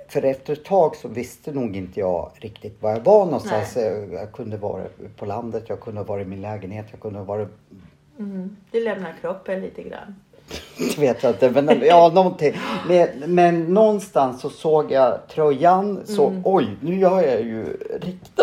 [0.08, 3.76] för efter ett tag så visste nog inte jag riktigt var jag var någonstans.
[3.76, 4.84] Eh, Jag kunde vara
[5.16, 7.48] på landet, jag kunde vara i min lägenhet, jag kunde vara
[8.18, 8.56] Mm.
[8.70, 10.14] Du lämnar kroppen lite grann.
[10.78, 12.54] Det vet jag inte, men ja, någonting.
[12.88, 16.42] Men, men någonstans så såg jag tröjan, så Mm.
[16.44, 17.64] oj, nu gör jag ju
[18.00, 18.40] riktigt...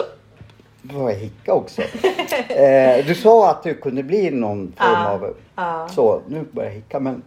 [0.93, 1.81] Jag hicka också.
[2.49, 5.35] eh, du sa att du kunde bli någon form Ja, av...
[5.55, 5.87] ja.
[5.89, 7.23] Så, nu börjar jag hicka men...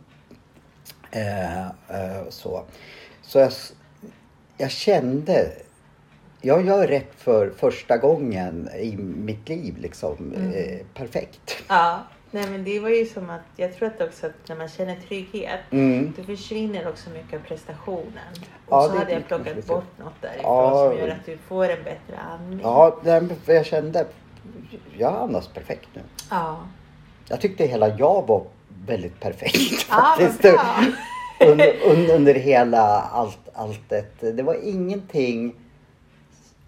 [1.11, 2.63] Eh, eh, så.
[3.23, 3.53] Så jag,
[4.57, 5.53] jag kände...
[6.41, 10.33] Jag gör rätt för första gången i mitt liv liksom.
[10.37, 10.53] Mm.
[10.53, 11.57] Eh, perfekt.
[11.69, 11.99] Ja,
[12.35, 14.97] nej men det var ju som att jag tror att också att när man känner
[15.09, 16.13] trygghet Mm.
[16.17, 18.33] då försvinner också mycket av prestationen.
[18.69, 20.91] Och Ja, så hade jag plockat bort något därifrån Ja.
[20.91, 22.61] som gör att du får en bättre andning.
[22.63, 22.99] Ja,
[23.45, 24.07] för jag kände,
[24.99, 26.01] jag andas perfekt nu.
[26.31, 26.59] Ja,
[27.29, 28.43] Jag tyckte hela jag var
[28.87, 30.45] väldigt perfekt ja faktiskt.
[31.47, 34.21] under, under, under hela allt, alltet.
[34.37, 35.55] Det var ingenting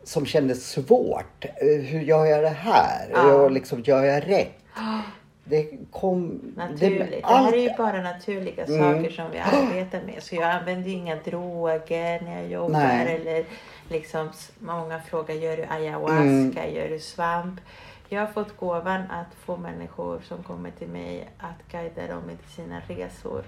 [0.05, 1.45] som kändes svårt.
[1.45, 3.09] Eh, Hur gör jag det här?
[3.13, 3.33] Ja.
[3.35, 4.53] Och liksom, gör jag rätt?
[5.45, 6.41] Det kom...
[6.57, 7.11] Naturligt.
[7.11, 8.79] Det, allt- här är ju bara naturliga Mm.
[8.81, 10.23] saker som vi arbetar med.
[10.23, 12.79] Så jag använder ju inga droger när jag jobbar.
[12.79, 13.15] Nej.
[13.15, 13.45] Eller
[13.89, 16.23] liksom, många frågar, gör du ayahuasca?
[16.63, 16.75] Mm.
[16.75, 17.61] Gör du svamp?
[18.09, 22.53] Jag har fått gåvan att få människor som kommer till mig att guida dem i
[22.55, 23.45] sina resor.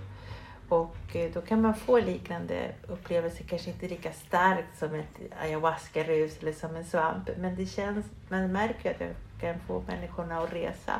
[0.69, 2.55] Och eh, då kan man få liknande
[2.89, 7.29] upplevelser, kanske inte lika starkt som ett ayahuasca-rus eller som en svamp.
[7.39, 10.93] Men det känns, man märker att jag kan få människorna att resa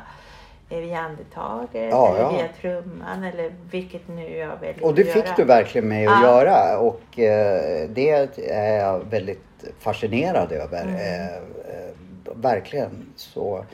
[0.69, 2.31] via andetaget Ja, eller ja.
[2.31, 5.35] via trumman eller vilket nu jag väljer Och det att fick göra.
[5.37, 6.27] du verkligen mig att Ja.
[6.45, 8.09] göra och eh, det
[8.49, 10.81] är jag väldigt fascinerad över.
[10.83, 10.95] Mm.
[10.95, 11.93] Eh, eh,
[12.35, 13.05] verkligen.
[13.15, 13.65] Så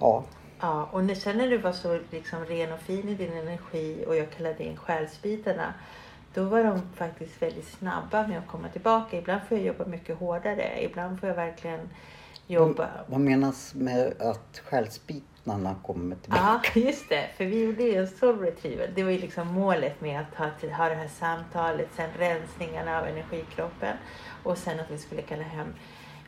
[0.00, 0.24] ja.
[0.60, 4.04] Ja, och när, sen när du var så liksom ren och fin i din energi
[4.06, 5.74] och jag kallade in själsbitarna.
[6.34, 9.16] Då var de faktiskt väldigt snabba med att komma tillbaka.
[9.18, 10.84] Ibland får jag jobba mycket hårdare.
[10.84, 11.80] Ibland får jag verkligen
[12.46, 12.88] jobba.
[13.06, 15.24] Vad menas med att själsbit?
[15.44, 16.70] När han kommer tillbaka.
[16.74, 17.28] Ja, just det.
[17.36, 18.88] För vi gjorde ju en soul retrieval.
[18.94, 23.06] Det var ju liksom målet med att ha, ha det här samtalet, sen rensningarna av
[23.06, 23.96] energikroppen
[24.42, 25.74] och sen att vi skulle kalla hem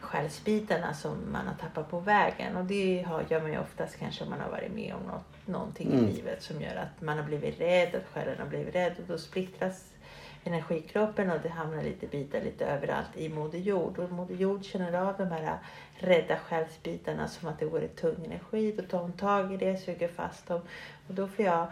[0.00, 2.56] själsbitarna som man har tappat på vägen.
[2.56, 5.46] Och det har, gör man ju oftast kanske om man har varit med om något,
[5.46, 6.04] någonting Mm.
[6.08, 9.04] i livet som gör att man har blivit rädd, att själen har blivit rädd och
[9.08, 9.84] då splittras
[10.44, 13.98] energikroppen och det hamnar lite bitar lite överallt i Moder Jord.
[13.98, 15.58] Och Moder Jord känner av de här
[15.94, 18.72] rädda själsbitarna som att det vore tung energi.
[18.76, 20.60] Då tar hon tag i det, suger fast dem.
[21.08, 21.66] Och då får jag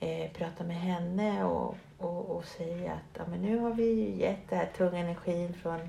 [0.00, 4.10] eh, prata med henne och, och, och säga att ja, men nu har vi ju
[4.10, 5.80] gett den här tunga energin från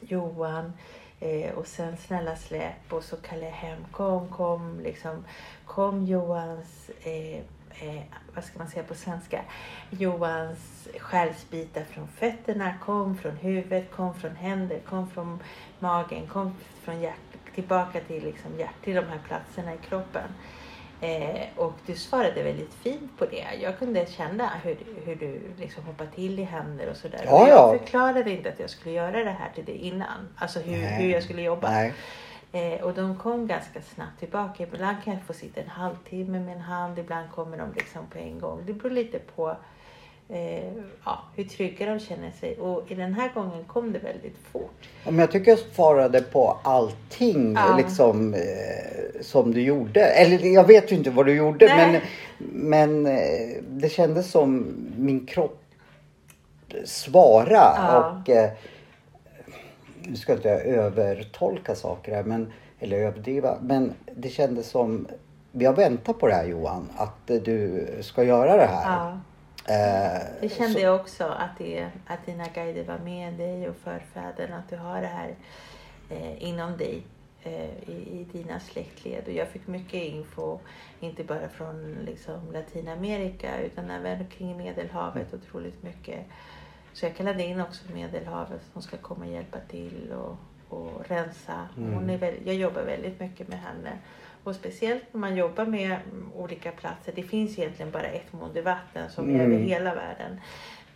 [0.00, 0.72] Johan
[1.20, 5.24] eh, och sen snälla släpp och så kallar jag hem, kom, kom, liksom,
[5.64, 7.42] kom Johans, eh,
[7.80, 8.02] eh,
[8.34, 9.40] vad ska man säga på svenska,
[9.90, 15.38] Johans själsbitar från fötterna, kom från huvudet, kom från händer, kom från
[15.78, 20.28] magen, kom från hjärtat, tillbaka till liksom hjärt, till de här platserna i kroppen.
[21.00, 23.46] Eh, och du svarade väldigt fint på det.
[23.62, 27.22] Jag kunde känna hur, hur du liksom hoppade till i händer och sådär.
[27.24, 27.78] Ja, och jag ja.
[27.78, 30.28] förklarade inte att jag skulle göra det här till dig innan.
[30.36, 31.70] Alltså hur, hur jag skulle jobba.
[31.70, 31.94] Nej.
[32.52, 34.62] Eh, och de kom ganska snabbt tillbaka.
[34.62, 36.98] Ibland kan jag få sitta en halvtimme med en hand.
[36.98, 38.62] Ibland kommer de liksom på en gång.
[38.66, 39.56] Det beror lite på
[40.28, 40.72] eh,
[41.04, 42.56] ja, hur trygga de känner sig.
[42.56, 44.88] Och i den här gången kom det väldigt fort.
[45.04, 47.76] Ja, men jag tycker jag svarade på allting Ja.
[47.76, 48.40] liksom, eh,
[49.20, 50.00] som du gjorde.
[50.00, 52.02] Eller jag vet ju inte vad du gjorde Nej.
[52.38, 55.60] men, men eh, det kändes som min kropp
[56.84, 57.98] svara Ja.
[58.22, 58.50] och eh,
[60.08, 65.06] nu ska inte jag övertolka saker här men, eller överdriva men det kändes som
[65.52, 68.84] vi har väntat på det här Johan att du ska göra det här.
[68.98, 69.20] Ja.
[69.74, 73.76] Eh, Det kände så- jag också att, det, att dina guider var med dig och
[73.76, 74.56] förfäderna.
[74.56, 75.34] Att du har det här
[76.10, 77.02] eh, inom dig
[77.42, 79.22] eh, i, i dina släktled.
[79.26, 80.58] Och jag fick mycket info,
[81.00, 86.20] inte bara från liksom, Latinamerika utan även kring Medelhavet otroligt mycket.
[86.98, 90.36] Så jag kallade in också Medelhavet som ska komma och hjälpa till och,
[90.78, 91.68] och rensa.
[91.76, 93.98] Hon är väl, jag jobbar väldigt mycket med henne.
[94.44, 97.12] Och speciellt när man jobbar med mm, olika platser.
[97.16, 99.52] Det finns egentligen bara ett modervatten som är Mm.
[99.52, 100.40] över hela världen.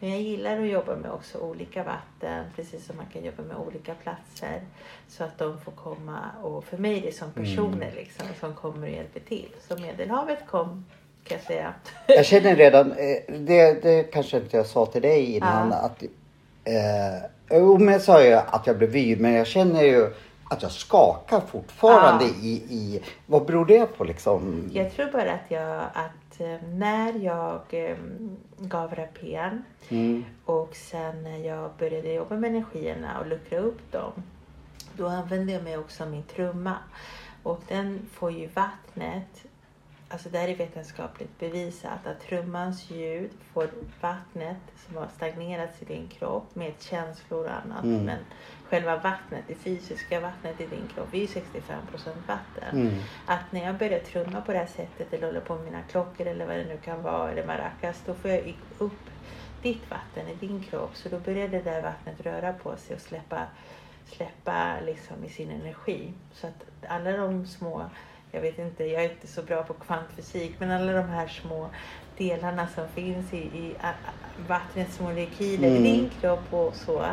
[0.01, 3.57] Men jag gillar att jobba med också olika vatten, precis som man kan jobba med
[3.57, 4.61] olika platser.
[5.09, 8.87] Så att de får komma och för mig är det som personer liksom som kommer
[8.87, 9.55] och hjälper till.
[9.69, 10.85] Så Medelhavet kom
[11.25, 11.75] kan jag säga.
[12.07, 15.77] Jag känner redan, eh, det, det kanske inte jag sa till dig innan Ja.
[15.77, 16.03] att
[16.65, 20.13] eh, Jo men jag sa ju att jag blev vyr men jag känner ju
[20.51, 22.31] att jag skakar fortfarande Ja.
[22.43, 24.71] i, i, vad beror det på liksom?
[24.73, 27.97] Jag tror bara att jag, att eh, när jag eh,
[28.59, 30.25] gav rapen Mm.
[30.45, 34.13] och sen när jag började jobba med energierna och luckra upp dem.
[34.97, 36.75] Då använde jag mig också av min trumma.
[37.43, 39.45] Och den får ju vattnet,
[40.13, 43.69] alltså där är vetenskapligt bevisat att trummans ljud får
[44.01, 44.57] vattnet
[44.87, 47.85] som har stagnerats i din kropp med känslor och annat.
[47.85, 48.05] Mm.
[48.05, 48.19] Men
[48.69, 51.41] själva vattnet, det fysiska vattnet i din kropp, är ju 65%
[52.27, 52.81] vatten.
[52.81, 52.95] Mm.
[53.27, 56.27] Att när jag börjar trumma på det här sättet eller håller på med mina klockor
[56.27, 59.11] eller vad det nu kan vara eller maracas, då får jag upp
[59.63, 60.97] ditt vatten i din kropp.
[60.97, 63.47] Så då börjar det där vattnet röra på sig och släppa,
[64.07, 66.13] släppa liksom i sin energi.
[66.33, 67.91] Så att alla de små,
[68.33, 71.69] jag vet inte, jag är inte så bra på kvantfysik, men alla de här små
[72.19, 73.75] delarna som finns i, i
[74.49, 75.85] vattnets molekyler Mm.
[75.85, 77.07] i din kropp och så.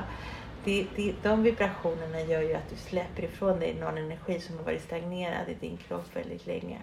[0.63, 4.63] Det, det, de vibrationerna gör ju att du släpper ifrån dig någon energi som har
[4.63, 6.77] varit stagnerad i din kropp väldigt länge.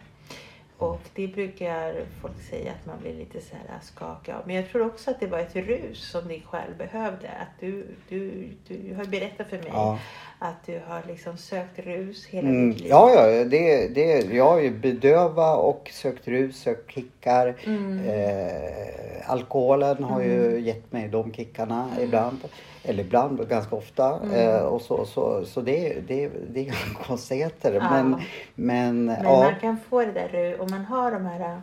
[0.79, 4.43] Och det brukar folk säga att man blir lite så här skakig av.
[4.47, 7.29] Men jag tror också att det var ett rus som din själ behövde.
[7.29, 9.99] Att du, du, du har berättat för mig Ja.
[10.39, 12.71] Att du har liksom sökt rus hela Mm.
[12.71, 12.91] ditt liv.
[12.91, 17.55] Ja, ja, det, det, jag har ju bedöva och sökt rus, sökt kickar.
[17.67, 18.05] Mm.
[18.09, 22.39] Eh, alkoholen har ju gett mig de kickarna ibland.
[22.85, 24.21] Eller ibland, ganska ofta.
[24.25, 24.35] Mm.
[24.35, 27.73] Eh, och så, så, så det, det, det är konstigheter.
[27.75, 27.91] Ja.
[27.91, 28.11] Men,
[28.55, 29.43] men, Men ja.
[29.43, 31.61] man kan få det där om man har de här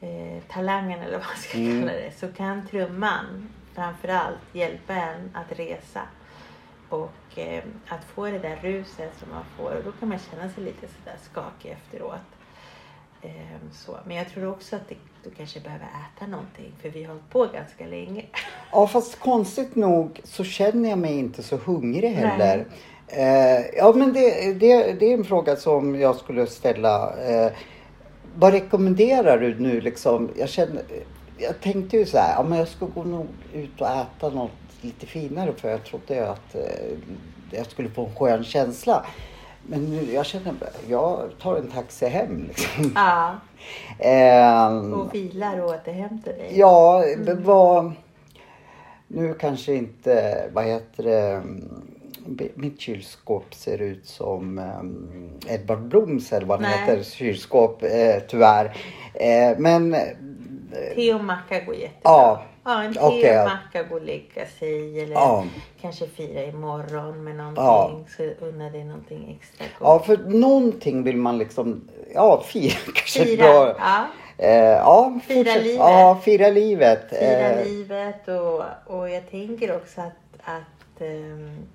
[0.00, 1.80] eh, talangerna eller vad man ska Mm.
[1.80, 2.10] kalla det.
[2.20, 6.00] Så kan trumman framförallt hjälpa en att resa.
[6.88, 9.76] Och eh, att få det där ruset som man får.
[9.76, 12.28] Och då kan man känna sig lite sådär skakig efteråt.
[13.22, 13.30] Eh,
[13.72, 13.96] så.
[14.06, 16.72] Men jag tror också att det, du kanske behöver äta någonting.
[16.82, 18.24] För vi har hållit på ganska länge.
[18.72, 22.66] Ja fast konstigt nog så känner jag mig inte så hungrig heller.
[23.06, 27.14] Eh, ja men det, det, det är en fråga som jag skulle ställa.
[27.28, 27.52] Eh,
[28.34, 30.30] vad rekommenderar du nu liksom?
[30.36, 30.82] Jag, känner,
[31.38, 34.50] jag tänkte ju så här, ja men jag ska gå nog ut och äta något
[34.82, 36.96] lite finare för jag trodde att eh,
[37.50, 39.06] jag skulle få en skön känsla.
[39.66, 40.54] Men nu, jag känner,
[40.88, 42.92] jag tar en taxi hem liksom.
[42.94, 43.36] Ja,
[43.98, 46.50] Ehm, och vilar och återhämtar dig.
[46.58, 47.92] Ja, det var...
[49.08, 51.82] Nu kanske inte, vad heter det, mm,
[52.54, 56.78] mitt kylskåp ser ut som um, Edvard Bloms eller vad Nej.
[56.78, 58.76] heter, kylskåp eh, tyvärr.
[59.14, 59.96] Eh, men
[60.94, 62.00] Te och macka går jättebra.
[62.04, 62.42] Ja.
[62.64, 65.44] Ja, en te Okej, och macka går att lägga sig eller Ja.
[65.80, 67.64] kanske fira imorgon med någonting.
[67.64, 68.00] Ja.
[68.16, 69.78] Så unna dig någonting extra gott.
[69.80, 73.74] ja, för någonting vill man liksom, ja fira kanske Fira, bra.
[73.78, 74.06] ja.
[74.38, 75.62] Eh, ja, Fira fortsätt.
[75.62, 75.78] livet.
[75.78, 77.00] Ja, fira livet.
[77.10, 77.20] Fira
[77.50, 78.62] Eh, livet och,
[78.96, 80.12] och jag tänker också att,
[80.44, 80.62] att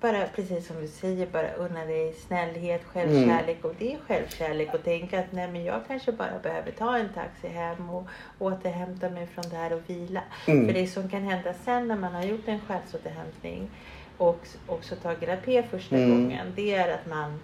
[0.00, 4.84] bara precis som du säger, bara unna dig snällhet, självkärlek och det är självkärlek och
[4.84, 8.06] tänka att nej men jag kanske bara behöver ta en taxi hem och
[8.38, 10.22] återhämta mig från det här och vila.
[10.46, 10.66] Mm.
[10.66, 13.70] För det som kan hända sen när man har gjort en själsåterhämtning
[14.16, 16.10] och också tagit RAP första Mm.
[16.10, 17.40] gången, det är att man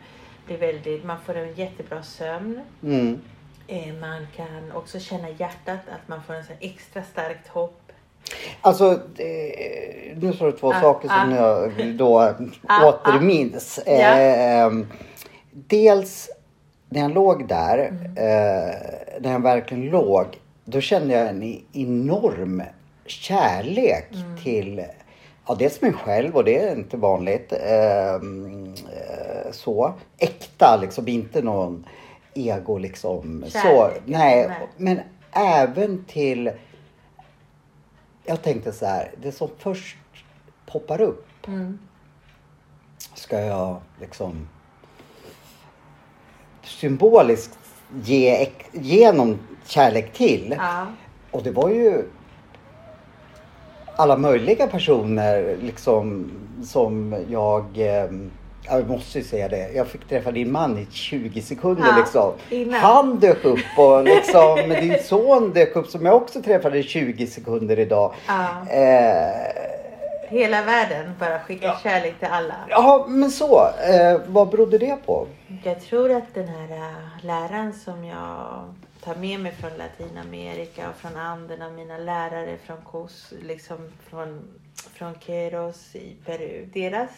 [0.47, 2.61] blir väldigt, man får en jättebra sömn.
[2.83, 3.21] mm.
[3.69, 7.84] Eh, Man kan också känna hjärtat, att man får en sån extra starkt hopp.
[8.61, 9.01] Alltså,
[10.17, 11.37] nu sa du två Ah, saker som ah.
[11.37, 12.19] jag då
[12.69, 13.81] Ah, återminns.
[13.87, 14.19] Ja.
[14.19, 14.71] Eh,
[15.51, 16.31] dels
[16.89, 18.05] när jag låg där, Mm.
[18.05, 18.75] eh,
[19.21, 20.27] när jag verkligen låg,
[20.65, 22.63] då kände jag en enorm
[23.07, 24.37] kärlek Mm.
[24.43, 24.85] till
[25.47, 27.53] Ja, dels mig själv och det är inte vanligt.
[27.53, 28.21] Eh, eh,
[29.51, 29.93] så.
[30.19, 31.87] Äkta liksom, inte någon
[32.35, 33.45] ego liksom.
[33.49, 33.59] så.
[33.59, 34.69] Kärlek, Nej, nej.
[34.77, 35.01] men
[35.33, 36.51] även till
[38.25, 39.97] jag tänkte så här, det som först
[40.67, 41.79] poppar upp Mm.
[43.15, 44.49] ska jag liksom
[46.63, 47.59] symboliskt
[48.73, 50.55] ge, någon kärlek till.
[50.59, 50.87] Ja.
[51.31, 52.03] Och det var ju
[53.97, 56.31] alla möjliga personer liksom
[56.65, 58.11] som jag eh,
[58.67, 59.73] jag måste ju säga det.
[59.73, 62.33] Jag fick träffa din man i 20 sekunder Ja, liksom.
[62.51, 62.81] innan.
[62.81, 67.27] Han dök upp och liksom din son dök upp som jag också träffade i 20
[67.27, 68.15] sekunder idag.
[68.29, 68.67] Ja.
[68.71, 69.65] Eh,
[70.29, 72.55] Hela världen bara skickar kärlek till alla.
[72.69, 73.67] ja men så.
[73.69, 75.27] Eh, vad berodde det på?
[75.65, 78.65] Jag tror att den här äh, läraren som jag
[79.05, 83.77] tar med mig från Latinamerika och från Anderna, mina lärare från Kos, liksom
[84.11, 84.41] från,
[84.95, 86.67] från Queros i Peru.
[86.75, 87.11] Deras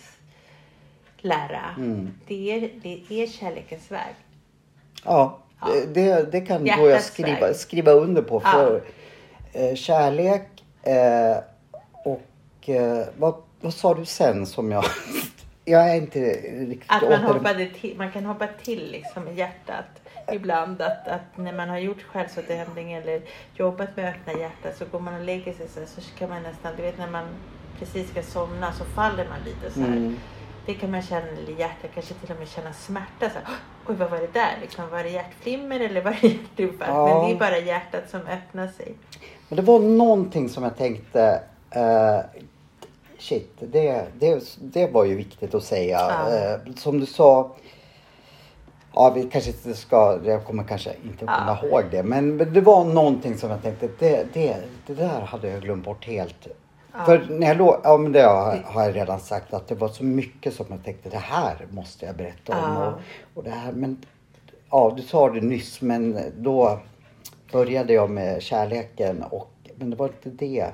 [1.19, 2.11] lära, Mm.
[2.27, 2.71] det, är,
[3.09, 4.15] det är kärlekens väg.
[5.05, 5.69] Ja, Ja.
[5.95, 7.57] Det, det, kan då jag Hjärtats skriva, väg.
[7.57, 8.41] skriva under på.
[8.45, 8.51] Ja.
[8.51, 8.83] För
[9.53, 11.37] eh, kärlek eh,
[12.05, 14.85] och eh, vad, vad sa du sen som jag...
[15.65, 19.35] jag är inte riktigt Att man, åter- hoppade till, man kan hoppa till liksom i
[19.35, 19.85] hjärtat
[20.33, 20.83] ibland.
[20.83, 23.23] Att, att när man har gjort själsåterhämtning eller
[23.55, 26.73] jobbat med öppna hjärtat så går man och lägger sig så, så kan man nästan,
[26.77, 27.25] du vet när man
[27.79, 29.87] precis ska somna så faller man lite så här.
[29.89, 30.17] Mm.
[30.67, 33.31] Det kan man känna i hjärtat, kanske till och med känna smärta.
[33.31, 33.39] Så
[33.89, 34.59] Oj, vad var det där?
[34.61, 36.93] Liksom, var det hjärtflimmer eller var det hjärtinfarkt?
[36.93, 37.07] Ja.
[37.07, 38.95] Men det är bara hjärtat som öppnar sig.
[39.49, 41.43] Men det var någonting som jag tänkte...
[41.71, 42.19] Eh,
[43.19, 45.99] shit, det, det, det var ju viktigt att säga.
[46.09, 46.37] Ja.
[46.37, 47.51] Eh, som du sa...
[48.95, 50.19] Ja, vi kanske inte ska...
[50.25, 51.35] Jag kommer kanske inte Ja.
[51.39, 52.03] komma ihåg det.
[52.03, 54.57] Men, men det var någonting som jag tänkte, det, det,
[54.87, 56.49] det där hade jag glömt bort helt.
[56.99, 57.05] Ja.
[57.05, 59.89] För när jag låg, ja men det har, har jag redan sagt att det var
[59.89, 62.75] så mycket som jag tänkte det här måste jag berätta om.
[62.75, 62.87] Ja.
[62.87, 63.01] Och,
[63.35, 64.05] och det här, men
[64.71, 66.79] ja du sa det nyss men då
[67.53, 70.67] började jag med kärleken och men det var inte det.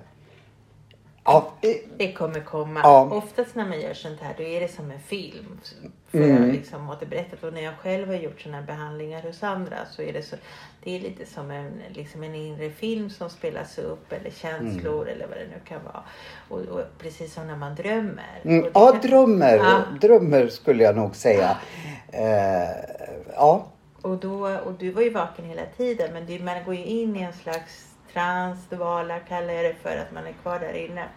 [1.24, 1.52] Ja,
[1.96, 2.80] Det kommer komma.
[2.82, 3.08] Ja.
[3.12, 5.60] Oftast när man gör sånt här då är det som en film.
[6.10, 6.42] För Mm.
[6.42, 7.44] jag liksom återberättat.
[7.44, 10.36] Och när jag själv har gjort såna här behandlingar hos andra så är det så.
[10.84, 15.26] Det är lite som en, liksom en inre film som spelas upp eller känslor eller
[15.26, 16.02] vad det nu kan vara.
[16.48, 18.40] Och, och precis som när man drömmer.
[18.44, 19.78] mm, ja kan- drömmer, Ja.
[20.00, 21.56] drömmer skulle jag nog säga.
[22.12, 22.70] Eh,
[23.34, 23.66] ja,
[24.02, 27.16] Och, då, och du var ju vaken hela tiden men det, man går ju in
[27.16, 31.08] i en slags trans, dvala kallar jag det för att man är kvar där inne.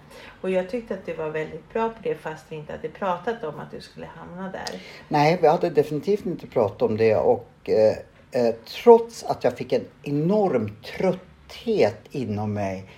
[0.41, 3.43] Och jag tyckte att du var väldigt bra på det fast vi inte hade pratat
[3.43, 4.82] om att du skulle hamna där.
[5.08, 7.98] Nej, vi hade definitivt inte pratat om det och eh,
[8.32, 12.89] eh, trots att jag fick en enorm trötthet inom mig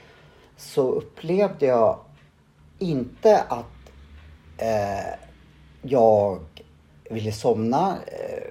[0.58, 2.00] så upplevde jag
[2.80, 3.92] inte att
[4.58, 5.14] eh,
[5.82, 6.40] jag
[7.10, 7.98] ville somna.
[8.08, 8.48] Eh,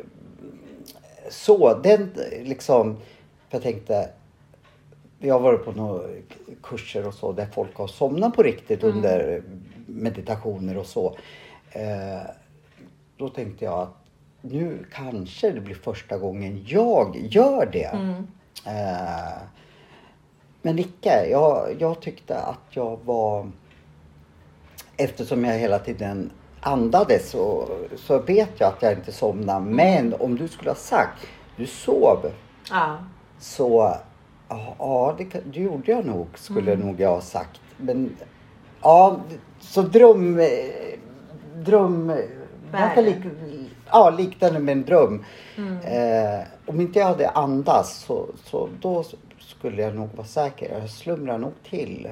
[1.30, 2.96] så, den liksom,
[3.48, 4.10] för jag tänkte
[5.18, 6.02] jag har varit på några
[6.62, 9.42] kurser och så där folk har somnat på riktigt under
[9.86, 11.16] meditationer och så.
[11.70, 12.30] Eh,
[13.16, 13.96] då tänkte jag att
[14.40, 17.84] nu kanske det blir första gången jag gör det.
[17.84, 18.26] Mm.
[18.66, 19.38] Eh,
[20.62, 21.26] men icke.
[21.30, 23.50] Jag, jag tyckte att jag var...
[24.96, 29.66] Eftersom jag hela tiden andades så, så vet jag att jag inte somnade.
[29.66, 32.32] Men om du skulle ha sagt, du sov.
[32.70, 32.98] Ja.
[33.38, 33.96] Så
[34.48, 37.60] ja, det, det gjorde jag nog, skulle nog jag ha sagt.
[37.76, 38.16] Men
[38.82, 39.20] ja,
[39.60, 40.40] så dröm...
[41.56, 42.12] Dröm...
[42.72, 43.16] Ganska lik,
[43.90, 45.24] ja, liknande med en dröm.
[45.84, 49.04] Eh, om inte jag hade andats så, så då
[49.38, 50.78] skulle jag nog vara säker.
[50.80, 52.08] Jag slumrar nog till.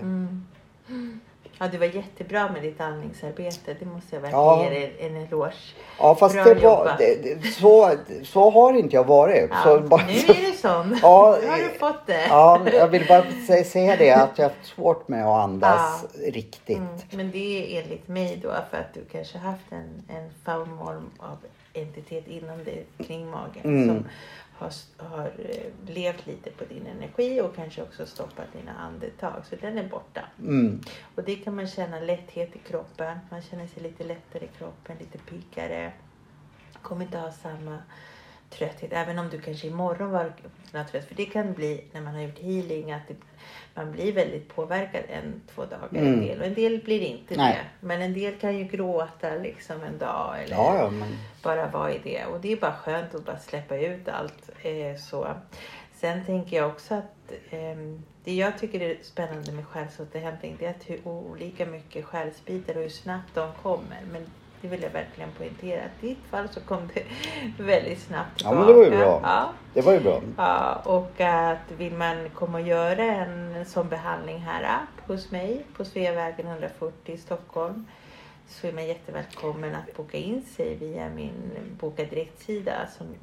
[1.59, 3.77] Ja, det var jättebra med ditt andningsarbete.
[3.81, 4.65] Det måste jag verkligen Ja.
[4.65, 5.53] ge dig en eloge.
[5.99, 7.91] Ja fast Bra det var, det, det, så,
[8.25, 9.51] så har inte jag varit.
[9.51, 10.99] Ja, Så bara- nu är det sån.
[11.03, 12.27] Ja, nu har du fått det.
[12.29, 16.05] Ja, jag vill bara sä- säga det att jag har haft svårt med att andas
[16.27, 16.79] riktigt.
[16.79, 17.39] Mm, men det
[17.79, 20.79] är enligt mig då för att du kanske haft en, en form
[21.19, 21.37] av
[21.77, 23.89] entitet inom dig kring magen Mm.
[23.89, 24.05] som
[24.65, 29.43] har, har eh, levt lite på din energi och kanske också stoppat dina andetag.
[29.51, 30.29] Så den är borta.
[30.39, 30.81] Mm.
[31.15, 33.19] Och det kan man känna lätthet i kroppen.
[33.31, 35.93] Man känner sig lite lättare i kroppen, lite piggare.
[36.83, 37.79] Kommer inte ha samma
[38.59, 38.93] trötthet.
[38.93, 40.33] Även om du kanske imorgon var
[40.73, 41.05] trött.
[41.09, 43.15] För det kan bli när man har gjort healing att det,
[43.75, 45.89] man blir väldigt påverkad en, två dagar.
[45.93, 46.21] En Mm.
[46.21, 46.41] del.
[46.41, 47.55] Och en del blir inte Nej.
[47.81, 47.87] det.
[47.87, 50.35] Men en del kan ju gråta liksom en dag.
[50.45, 51.09] Eller Ja, ja, men
[51.43, 52.25] bara vara i det.
[52.27, 54.51] Och det är bara skönt att bara släppa ut allt.
[54.63, 55.29] Eh, så.
[55.95, 60.71] Sen tänker jag också att ehm, det jag tycker är spännande med själsåterhämtning det är
[60.71, 64.01] att hur olika mycket själsbitar och hur snabbt de kommer.
[64.13, 64.27] Men
[64.65, 65.81] det vill jag verkligen poängtera.
[66.01, 67.03] I ditt fall så kom det
[67.65, 68.59] väldigt snabbt Ja, tillbaka.
[68.59, 69.21] men det var ju bra.
[69.23, 70.21] Ja, det var ju bra.
[70.37, 75.85] ja, och att vill man komma och göra en sån behandling här hos mig på
[75.85, 77.85] Sveavägen 140 i Stockholm
[78.49, 81.33] så är man jättevälkommen att boka in sig via min
[81.81, 82.73] Boka Direkt-sida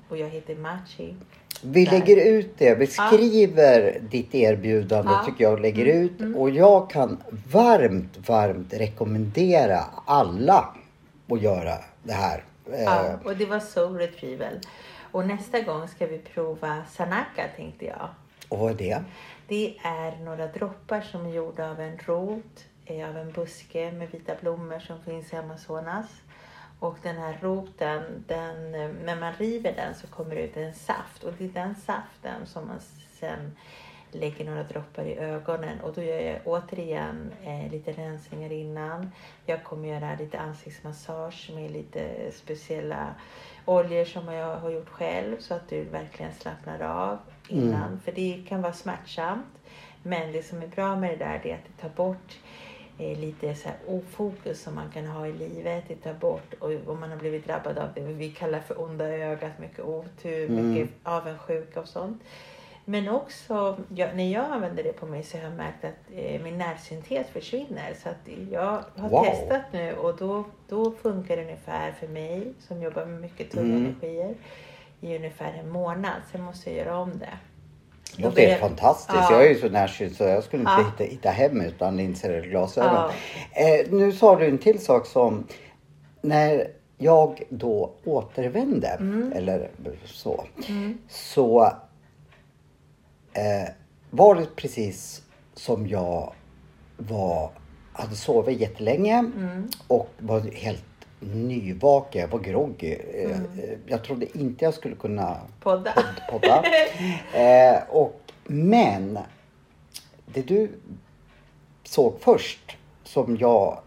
[0.09, 1.15] och jag heter Machi.
[1.63, 1.91] Vi Där.
[1.91, 2.75] lägger ut det.
[2.75, 5.23] Vi skriver ditt erbjudande Ja.
[5.25, 6.37] tycker jag och lägger Mm, ut.
[6.37, 7.17] Och jag kan
[7.51, 10.75] varmt, varmt rekommendera alla
[11.32, 12.43] att göra det här.
[12.73, 14.59] Eh, Ja, och det var Soul Retrieval.
[15.11, 18.09] Och nästa gång ska vi prova Sanaka tänkte jag.
[18.49, 19.03] Och vad är det?
[19.47, 24.11] Det är några droppar som är gjorda av en rot, eh, av en buske med
[24.11, 26.05] vita blommor som finns i Amazonas.
[26.79, 30.73] Och den här roten, den, eh, när man river den så kommer det ut en
[30.73, 32.79] saft och det är den saften som man
[33.19, 33.57] sen
[34.12, 39.12] lägger några droppar i ögonen och då gör jag återigen eh, lite rensningar innan.
[39.45, 43.16] Jag kommer göra lite ansiktsmassage med lite speciella
[43.66, 47.99] oljor som jag har gjort själv så att du verkligen slappnar av innan.
[48.05, 49.45] För det kan vara smärtsamt.
[50.03, 52.39] Men det som är bra med det där är att det tar bort
[52.97, 55.84] eh, lite så här ofokus som man kan ha i livet.
[55.88, 59.05] Det tar bort och om man har blivit drabbad av det vi kallar för onda
[59.05, 62.22] ögat, mycket otur, mycket avundsjuka och sånt.
[62.91, 66.41] Men också jag, när jag använder det på mig så har jag märkt att eh,
[66.41, 67.93] min närsynthet försvinner.
[68.03, 69.25] Så att jag har Wow.
[69.25, 73.75] testat nu och då, då funkar det ungefär för mig som jobbar med mycket tunga
[73.75, 73.85] Mm.
[73.85, 74.35] energier
[75.01, 76.21] i ungefär en månad.
[76.31, 77.29] Sen måste jag göra om det.
[78.17, 79.17] Det låter helt fantastiskt.
[79.21, 79.31] Ja.
[79.31, 80.85] Jag är ju så närsynt så jag skulle inte Ja.
[80.99, 82.93] hitta, hitta hem utan linser eller glasögon.
[82.93, 83.11] Ja.
[83.61, 85.47] Eh, nu sa du en till sak som
[86.21, 86.67] när
[86.97, 89.33] jag då återvände Mm.
[89.35, 89.69] eller
[90.05, 90.43] så.
[91.09, 91.73] Så
[93.34, 93.69] eh,
[94.09, 95.21] var det precis
[95.53, 96.34] som jag
[96.97, 97.51] var,
[97.93, 99.67] hade sovit jättelänge Mm.
[99.88, 100.84] och var helt
[101.19, 102.21] nyvaken.
[102.21, 102.93] Jag var groggy.
[103.13, 103.59] Eh, Mm.
[103.59, 105.93] eh, Jag trodde inte jag skulle kunna Podda.
[106.32, 106.63] podda.
[107.34, 109.19] Eh, och, men
[110.25, 110.71] det du
[111.84, 113.79] såg först som jag,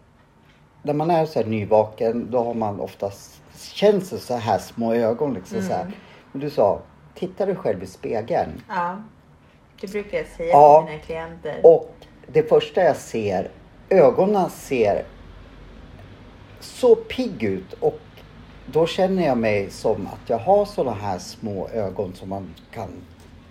[0.82, 4.94] när man är så här nyvaken då har man oftast, känns det så här små
[4.94, 5.92] ögon liksom så här.
[6.32, 6.80] Men du sa,
[7.14, 8.62] titta dig själv i spegeln.
[8.68, 8.96] Ja,
[9.86, 10.80] det brukar jag säga Ja.
[10.82, 11.60] till mina klienter.
[11.62, 11.94] Och
[12.26, 13.50] det första jag ser,
[13.88, 15.04] ögonen ser
[16.60, 18.00] så pigg ut och
[18.66, 22.88] då känner jag mig som att jag har sådana här små ögon som man kan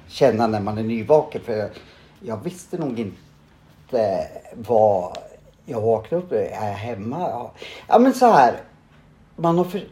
[0.08, 1.42] känna när man är nyvaken.
[1.42, 1.70] För jag,
[2.20, 5.18] jag visste nog inte vad
[5.66, 6.40] jag vaknade upp med.
[6.40, 7.20] Är jag hemma?
[7.20, 7.52] Ja,
[7.88, 8.54] ja men så här.
[9.36, 9.84] Man har för,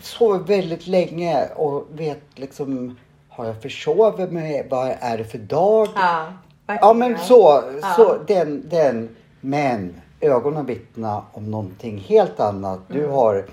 [0.00, 2.96] sovit väldigt länge och vet liksom
[3.36, 4.66] har jag försovit mig?
[4.70, 5.88] Vad är det för dag?
[5.94, 6.26] Ja,
[6.66, 7.88] Ja men så, Ja.
[7.96, 9.16] så den, den.
[9.40, 12.80] Men ögonen vittnar om någonting helt annat.
[12.88, 13.10] Du Mm.
[13.10, 13.44] har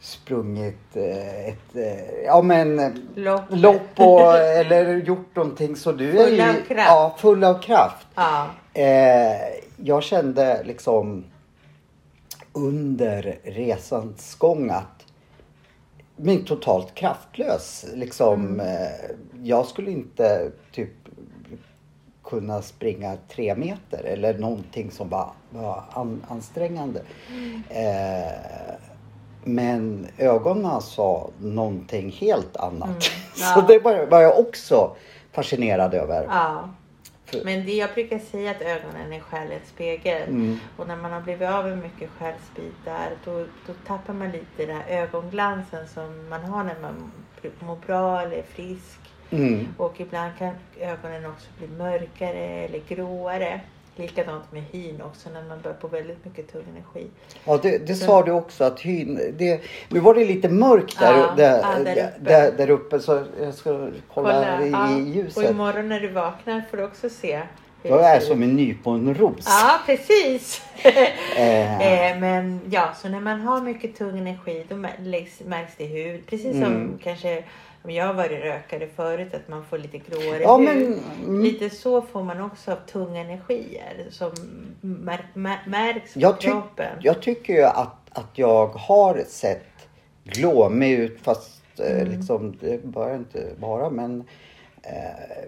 [0.00, 3.42] sprungit eh, ett, eh, ja men Lopp.
[3.48, 6.88] lopp och, eller gjort någonting så du är Full ju, av kraft.
[6.88, 8.06] Ja, full av kraft.
[8.14, 9.36] Ja, Eh,
[9.76, 11.24] jag kände liksom
[12.52, 14.97] under resans gång att
[16.18, 17.86] men totalt kraftlös.
[17.94, 18.60] Liksom, Mm.
[18.60, 19.10] eh,
[19.42, 20.90] jag skulle inte typ
[22.24, 27.02] kunna springa tre meter eller någonting som var, var an, ansträngande.
[27.68, 28.74] Eh,
[29.44, 33.02] men ögonen sa någonting helt annat.
[33.34, 33.64] Så Ja.
[33.68, 34.96] det var, var jag också
[35.32, 36.24] fascinerad över.
[36.30, 36.68] Ja.
[37.44, 40.28] Men det jag brukar säga att ögonen är själens spegel.
[40.28, 40.58] Mm.
[40.76, 44.76] Och när man har blivit av med mycket själsbitar då, då tappar man lite den
[44.76, 47.12] här ögonglansen som man har när man
[47.60, 49.00] mår bra eller är frisk.
[49.30, 49.68] Mm.
[49.76, 53.60] Och ibland kan ögonen också bli mörkare eller gråare.
[53.98, 57.10] Likadant med hyn också när man börjar på väldigt mycket tung energi.
[57.44, 61.12] Ja, det, det sa du också att hyn, det, nu var det lite mörkt där,
[61.18, 62.18] Ja, där, ja, där uppe.
[62.20, 64.90] där, där uppe så jag ska kolla, i, ja.
[64.98, 65.50] i Och ljuset.
[65.50, 67.42] imorgon när du vaknar får du också se.
[67.82, 69.44] Jag är som en nyponros.
[69.46, 70.62] Ja, precis.
[71.36, 72.10] Eh.
[72.12, 76.26] eh, men ja, så när man har mycket tung energi då märks det i hud.
[76.26, 76.98] Precis som Mm.
[77.02, 77.44] kanske
[77.88, 81.42] om jag har varit rökare förut att man får lite gråare Ja, men- mm.
[81.42, 84.30] Lite så får man också av tunga energier som
[84.80, 86.98] mär, mär, märks på Jag, kroppen.
[87.00, 89.88] jag tycker ju att, att jag har sett
[90.24, 92.12] glåmig ut fast eh, Mm.
[92.12, 94.24] liksom, det bör inte vara men
[94.82, 95.44] eh,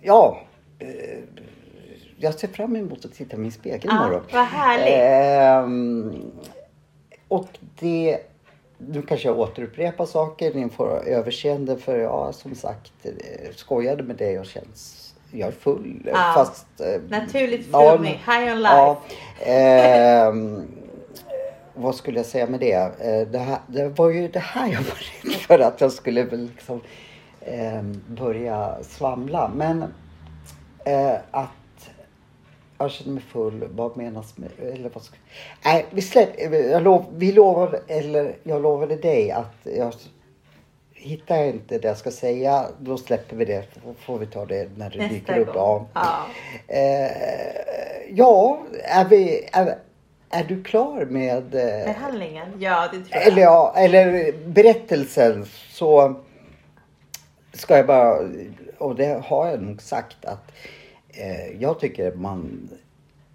[0.00, 0.40] ja.
[0.78, 1.18] Eh,
[2.18, 4.22] jag ser fram emot att titta i min spegel Ja, imorgon.
[4.32, 4.94] vad härligt.
[5.00, 6.30] Ehm,
[7.28, 7.48] och
[7.78, 8.18] det,
[8.78, 13.12] nu kanske jag återupprepar saker, ni får överseende för jag som sagt eh,
[13.54, 16.32] skojade med det och känns, jag är full Ja.
[16.34, 16.66] fast...
[16.80, 18.74] eh, Naturligt ja, flummig, high on life.
[18.76, 19.00] Ja,
[19.44, 20.62] ehm,
[21.74, 22.72] vad skulle jag säga med det?
[23.00, 26.24] Eh, det, här, det var ju det här jag var rädd för att jag skulle
[26.24, 26.80] liksom
[27.40, 29.50] ehm, börja svamla.
[29.56, 29.82] Men
[30.84, 31.48] eh, att
[32.78, 34.50] jag känner mig full, vad menas med...
[34.72, 35.16] Eller vad ska,
[35.64, 36.70] nej, vi släpper...
[36.70, 39.94] Jag lov, vi lovade, eller jag lovade dig att jag
[40.98, 43.64] Hittar jag inte det jag ska säga, då släpper vi det.
[43.84, 45.50] Då får vi ta det när det Nästa dyker upp.
[45.54, 45.86] Ja.
[45.94, 46.26] Ja.
[46.74, 47.10] Eh,
[48.10, 49.78] ja, är, vi, är,
[50.30, 51.54] är du klar med...
[51.54, 52.48] Eh, Behandlingen?
[52.58, 53.26] Ja, det tror jag.
[53.26, 56.14] eller, ja, eller berättelsen så
[57.52, 58.18] ska jag bara,
[58.78, 60.52] och det har jag nog sagt att
[61.16, 62.68] eh, jag tycker man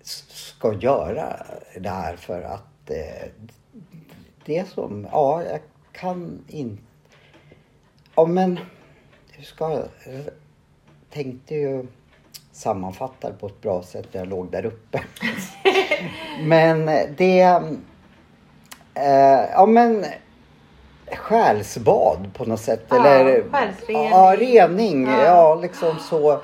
[0.04, 1.46] ska göra
[1.80, 3.30] det här för att eh,
[4.46, 5.60] det som, ja jag
[5.92, 6.84] kan inte,
[8.16, 8.60] ja men
[9.32, 9.88] hur ska jag
[11.10, 11.88] tänkte ju
[12.52, 15.04] sammanfatta det på ett bra sätt när jag låg där uppe.
[16.44, 16.86] men
[17.18, 17.42] det,
[18.94, 20.06] eh, ja men
[21.18, 22.86] själsbad på något sätt.
[22.90, 24.10] Ja, eller själsrening.
[24.10, 25.06] Ja, rening.
[25.08, 25.24] Ja.
[25.24, 25.56] Ja.
[25.56, 26.42] liksom så.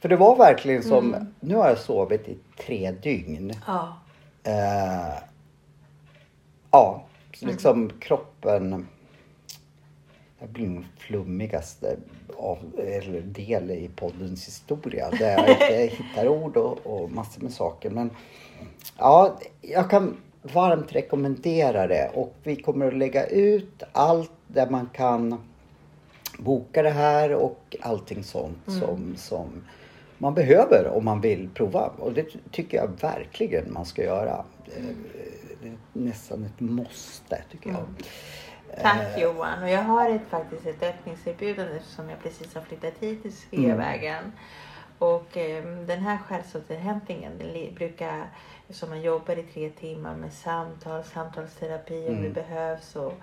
[0.00, 1.26] För det var verkligen som, Mm.
[1.40, 3.52] nu har jag sovit i tre dygn.
[3.66, 3.96] Ja.
[4.42, 5.18] Eh,
[6.70, 7.04] ja,
[7.42, 7.52] Mm.
[7.52, 8.86] liksom kroppen.
[10.38, 11.96] Jag blir nog flummigaste
[12.36, 15.10] av, eller del i poddens historia.
[15.10, 15.48] Där jag
[15.88, 17.90] inte hittar ord och, och massor med saker.
[17.90, 18.10] Men
[18.98, 22.10] ja, jag kan varmt rekommendera det.
[22.14, 25.40] Och vi kommer att lägga ut allt där man kan
[26.38, 29.64] boka det här och allting sånt som, som
[30.18, 31.86] man behöver om man vill prova.
[31.86, 34.44] Och det tycker jag verkligen man ska göra.
[34.66, 34.82] Eh,
[35.62, 37.84] Det är nästan ett måste tycker jag.
[38.82, 39.62] Tack Johan.
[39.62, 44.32] Och jag har ett, faktiskt ett öppningserbjudande eftersom jag precis har flyttat hit till Sveavägen.
[44.98, 48.26] Och eh, den här själsåterhämtningen den brukar,
[48.68, 53.14] eftersom man jobbar i tre timmar med samtal, samtalsterapi om det behövs och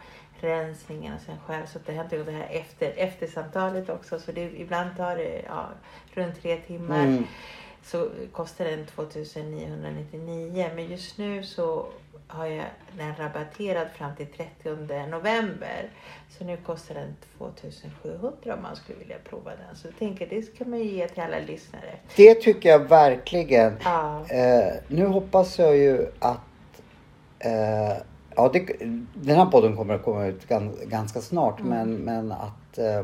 [0.45, 4.19] rensningen och sen själsåterhämtning och det här efter, efter samtalet också.
[4.19, 5.69] Så det, ibland tar det ja,
[6.13, 7.03] runt tre timmar.
[7.03, 7.23] Mm.
[7.83, 11.87] Så kostar den 2999 men just nu så
[12.27, 12.65] har jag
[12.97, 15.89] den rabatterad fram till 30 november.
[16.29, 19.75] Så nu kostar den 2700 om man skulle vilja prova den.
[19.75, 21.95] Så jag tänker det ska man ju ge till alla lyssnare.
[22.15, 23.77] Det tycker jag verkligen.
[23.83, 24.25] Ja.
[24.29, 26.81] Eh, nu hoppas jag ju att
[27.39, 27.97] eh,
[28.36, 28.59] ja, det,
[29.13, 31.69] den här podden kommer att komma ut gan, ganska snart Mm.
[31.69, 33.03] men, men att eh,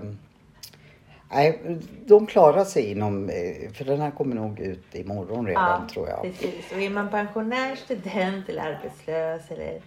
[1.32, 1.59] nej,
[2.05, 6.21] de klarar sig inom, eh, för den här kommer nog ut imorgon redan tror jag.
[6.21, 6.71] Precis.
[6.71, 9.82] Och är man pensionär, student eller arbetslös eller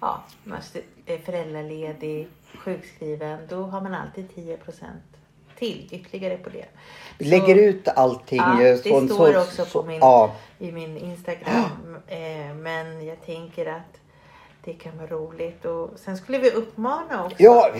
[0.00, 0.58] ja, man
[1.06, 4.58] är föräldraledig, sjukskriven, då har man alltid 10
[5.58, 6.64] till ytterligare på det.
[7.18, 8.38] Vi Så- lägger ut allting.
[8.38, 11.96] Ja, det står så- också så- på min, Ja, i min Instagram.
[12.06, 14.00] Eh, men jag tänker att
[14.68, 15.64] det kan vara roligt.
[15.64, 17.36] Och sen skulle vi uppmana också.
[17.38, 17.70] ja,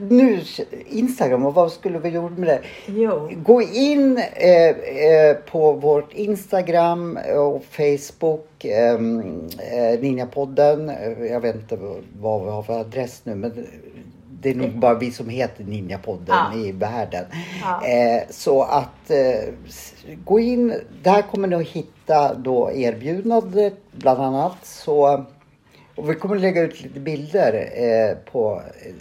[0.00, 0.40] nu
[0.86, 2.60] Instagram och vad skulle vi gjort med det?
[2.86, 3.30] Jo.
[3.36, 10.88] Gå in eh, eh, på vårt Instagram och Facebook, eh, eh, Ninjapodden.
[10.88, 11.78] Eh, Jag vet inte
[12.20, 13.66] vad vi har för adress nu men
[14.42, 16.58] det är nog bara vi som heter Ninjapodden Ja.
[16.58, 17.24] i världen.
[17.62, 17.86] Ja.
[17.86, 19.52] Eh, så att eh,
[20.24, 24.56] gå in, där kommer ni att hitta då erbjudandet bland annat.
[24.62, 25.24] Så,
[25.94, 28.94] och vi kommer att lägga ut lite bilder eh, på eh,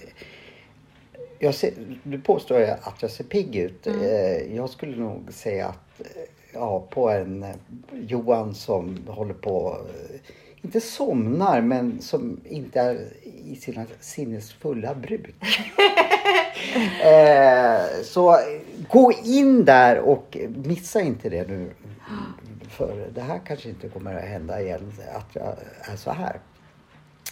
[1.40, 1.74] jag ser,
[2.04, 3.88] du påstår att jag ser pigg ut.
[3.88, 4.02] Mm.
[4.02, 6.22] Eh, jag skulle nog säga att eh,
[6.54, 7.56] ja, på en eh,
[7.94, 9.78] Johan som håller på,
[10.62, 13.08] inte somnar, men som inte är
[13.46, 15.36] i sina sinnesfulla bruk.
[17.04, 18.40] eh, så
[18.90, 21.70] gå in där och missa inte det nu.
[22.70, 26.40] För det här kanske inte kommer att hända igen, att jag är så här.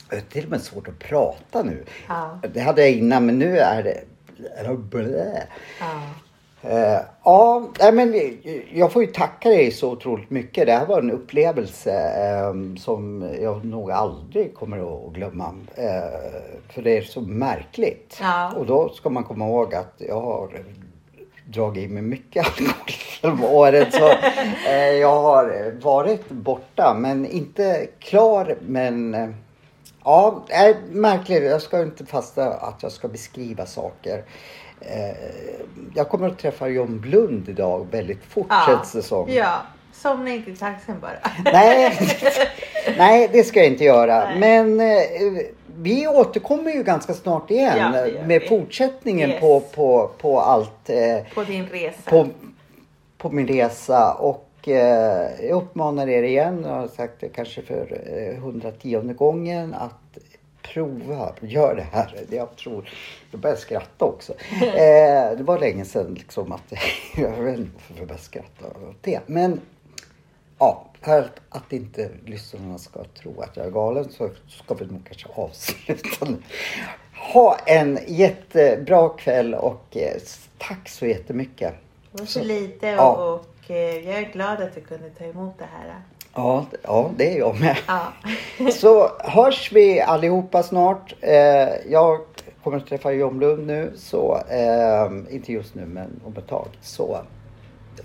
[0.10, 1.84] Det är till och med svårt att prata nu.
[2.08, 2.40] Ja.
[2.54, 4.04] Det hade jag innan men nu är det...
[4.78, 5.44] blä.
[5.80, 6.02] Ja.
[6.62, 8.38] Eh, ja, men
[8.74, 10.66] jag får ju tacka dig så otroligt mycket.
[10.66, 15.56] Det här var en upplevelse eh, som jag nog aldrig kommer att glömma.
[15.76, 18.18] Eh, för det är så märkligt.
[18.22, 18.52] Ja.
[18.52, 20.50] Och då ska man komma ihåg att jag har
[21.46, 22.74] dragit i mig mycket alkohol
[23.22, 23.94] genom året.
[23.94, 24.10] Så
[24.70, 29.30] eh, jag har varit borta men inte klar men eh,
[30.08, 31.44] Ja, är märkligt.
[31.44, 34.24] Jag ska inte fasta att jag ska beskriva saker.
[34.82, 35.18] Eh,
[35.96, 39.30] jag kommer att träffa John Blund idag väldigt fort känns det som.
[39.30, 39.58] ja.
[39.94, 41.32] Somna inte i taxin bara.
[41.54, 41.98] Nej,
[42.98, 44.24] nej, det ska jag inte göra.
[44.26, 44.40] Nej.
[44.40, 45.44] Men eh,
[45.80, 48.48] vi återkommer ju ganska snart igen Ja, med vi.
[48.48, 49.40] fortsättningen Yes.
[49.42, 50.90] på, på, på allt.
[50.90, 51.98] Eh, På din resa.
[52.10, 52.28] på,
[53.18, 58.02] på min resa och eh, jag uppmanar er igen, jag har sagt det kanske för
[58.06, 60.18] eh, 110 gången att
[60.62, 62.16] prova, gör det här.
[62.30, 62.90] Jag tror,
[63.32, 64.34] jag börjar skratta också.
[64.62, 66.74] Eh, det var länge sedan liksom att,
[67.18, 69.20] jag vet inte varför jag började skratta åt det.
[69.26, 69.62] Men
[70.60, 75.02] ja, för att inte lyssnarna ska tro att jag är galen så ska vi nog
[75.06, 76.38] kanske avsluta nu.
[77.34, 80.18] Ha en jättebra kväll och eh,
[80.58, 81.74] tack så jättemycket.
[82.12, 83.12] Det var så lite Ja.
[83.12, 83.42] och, eh,
[83.76, 86.02] jag är glad att du kunde ta emot det här.
[86.34, 87.78] Ja, ja, det är jag med.
[87.88, 88.14] Ja.
[88.72, 91.14] Så hörs vi allihopa snart.
[91.22, 92.20] Eh, jag
[92.64, 96.68] kommer att träffa John Blund nu, så eh, inte just nu men om ett tag.
[96.82, 97.20] Så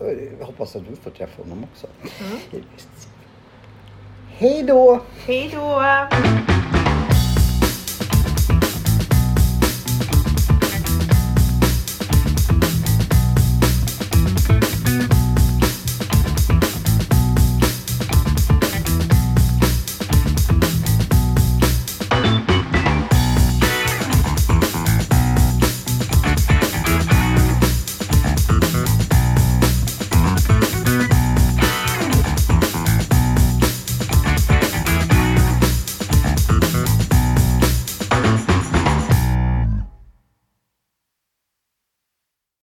[0.01, 0.07] eh,
[0.39, 1.87] jag hoppas att du får träffa honom också.
[4.39, 5.01] Hej då!
[5.27, 5.83] Hej då!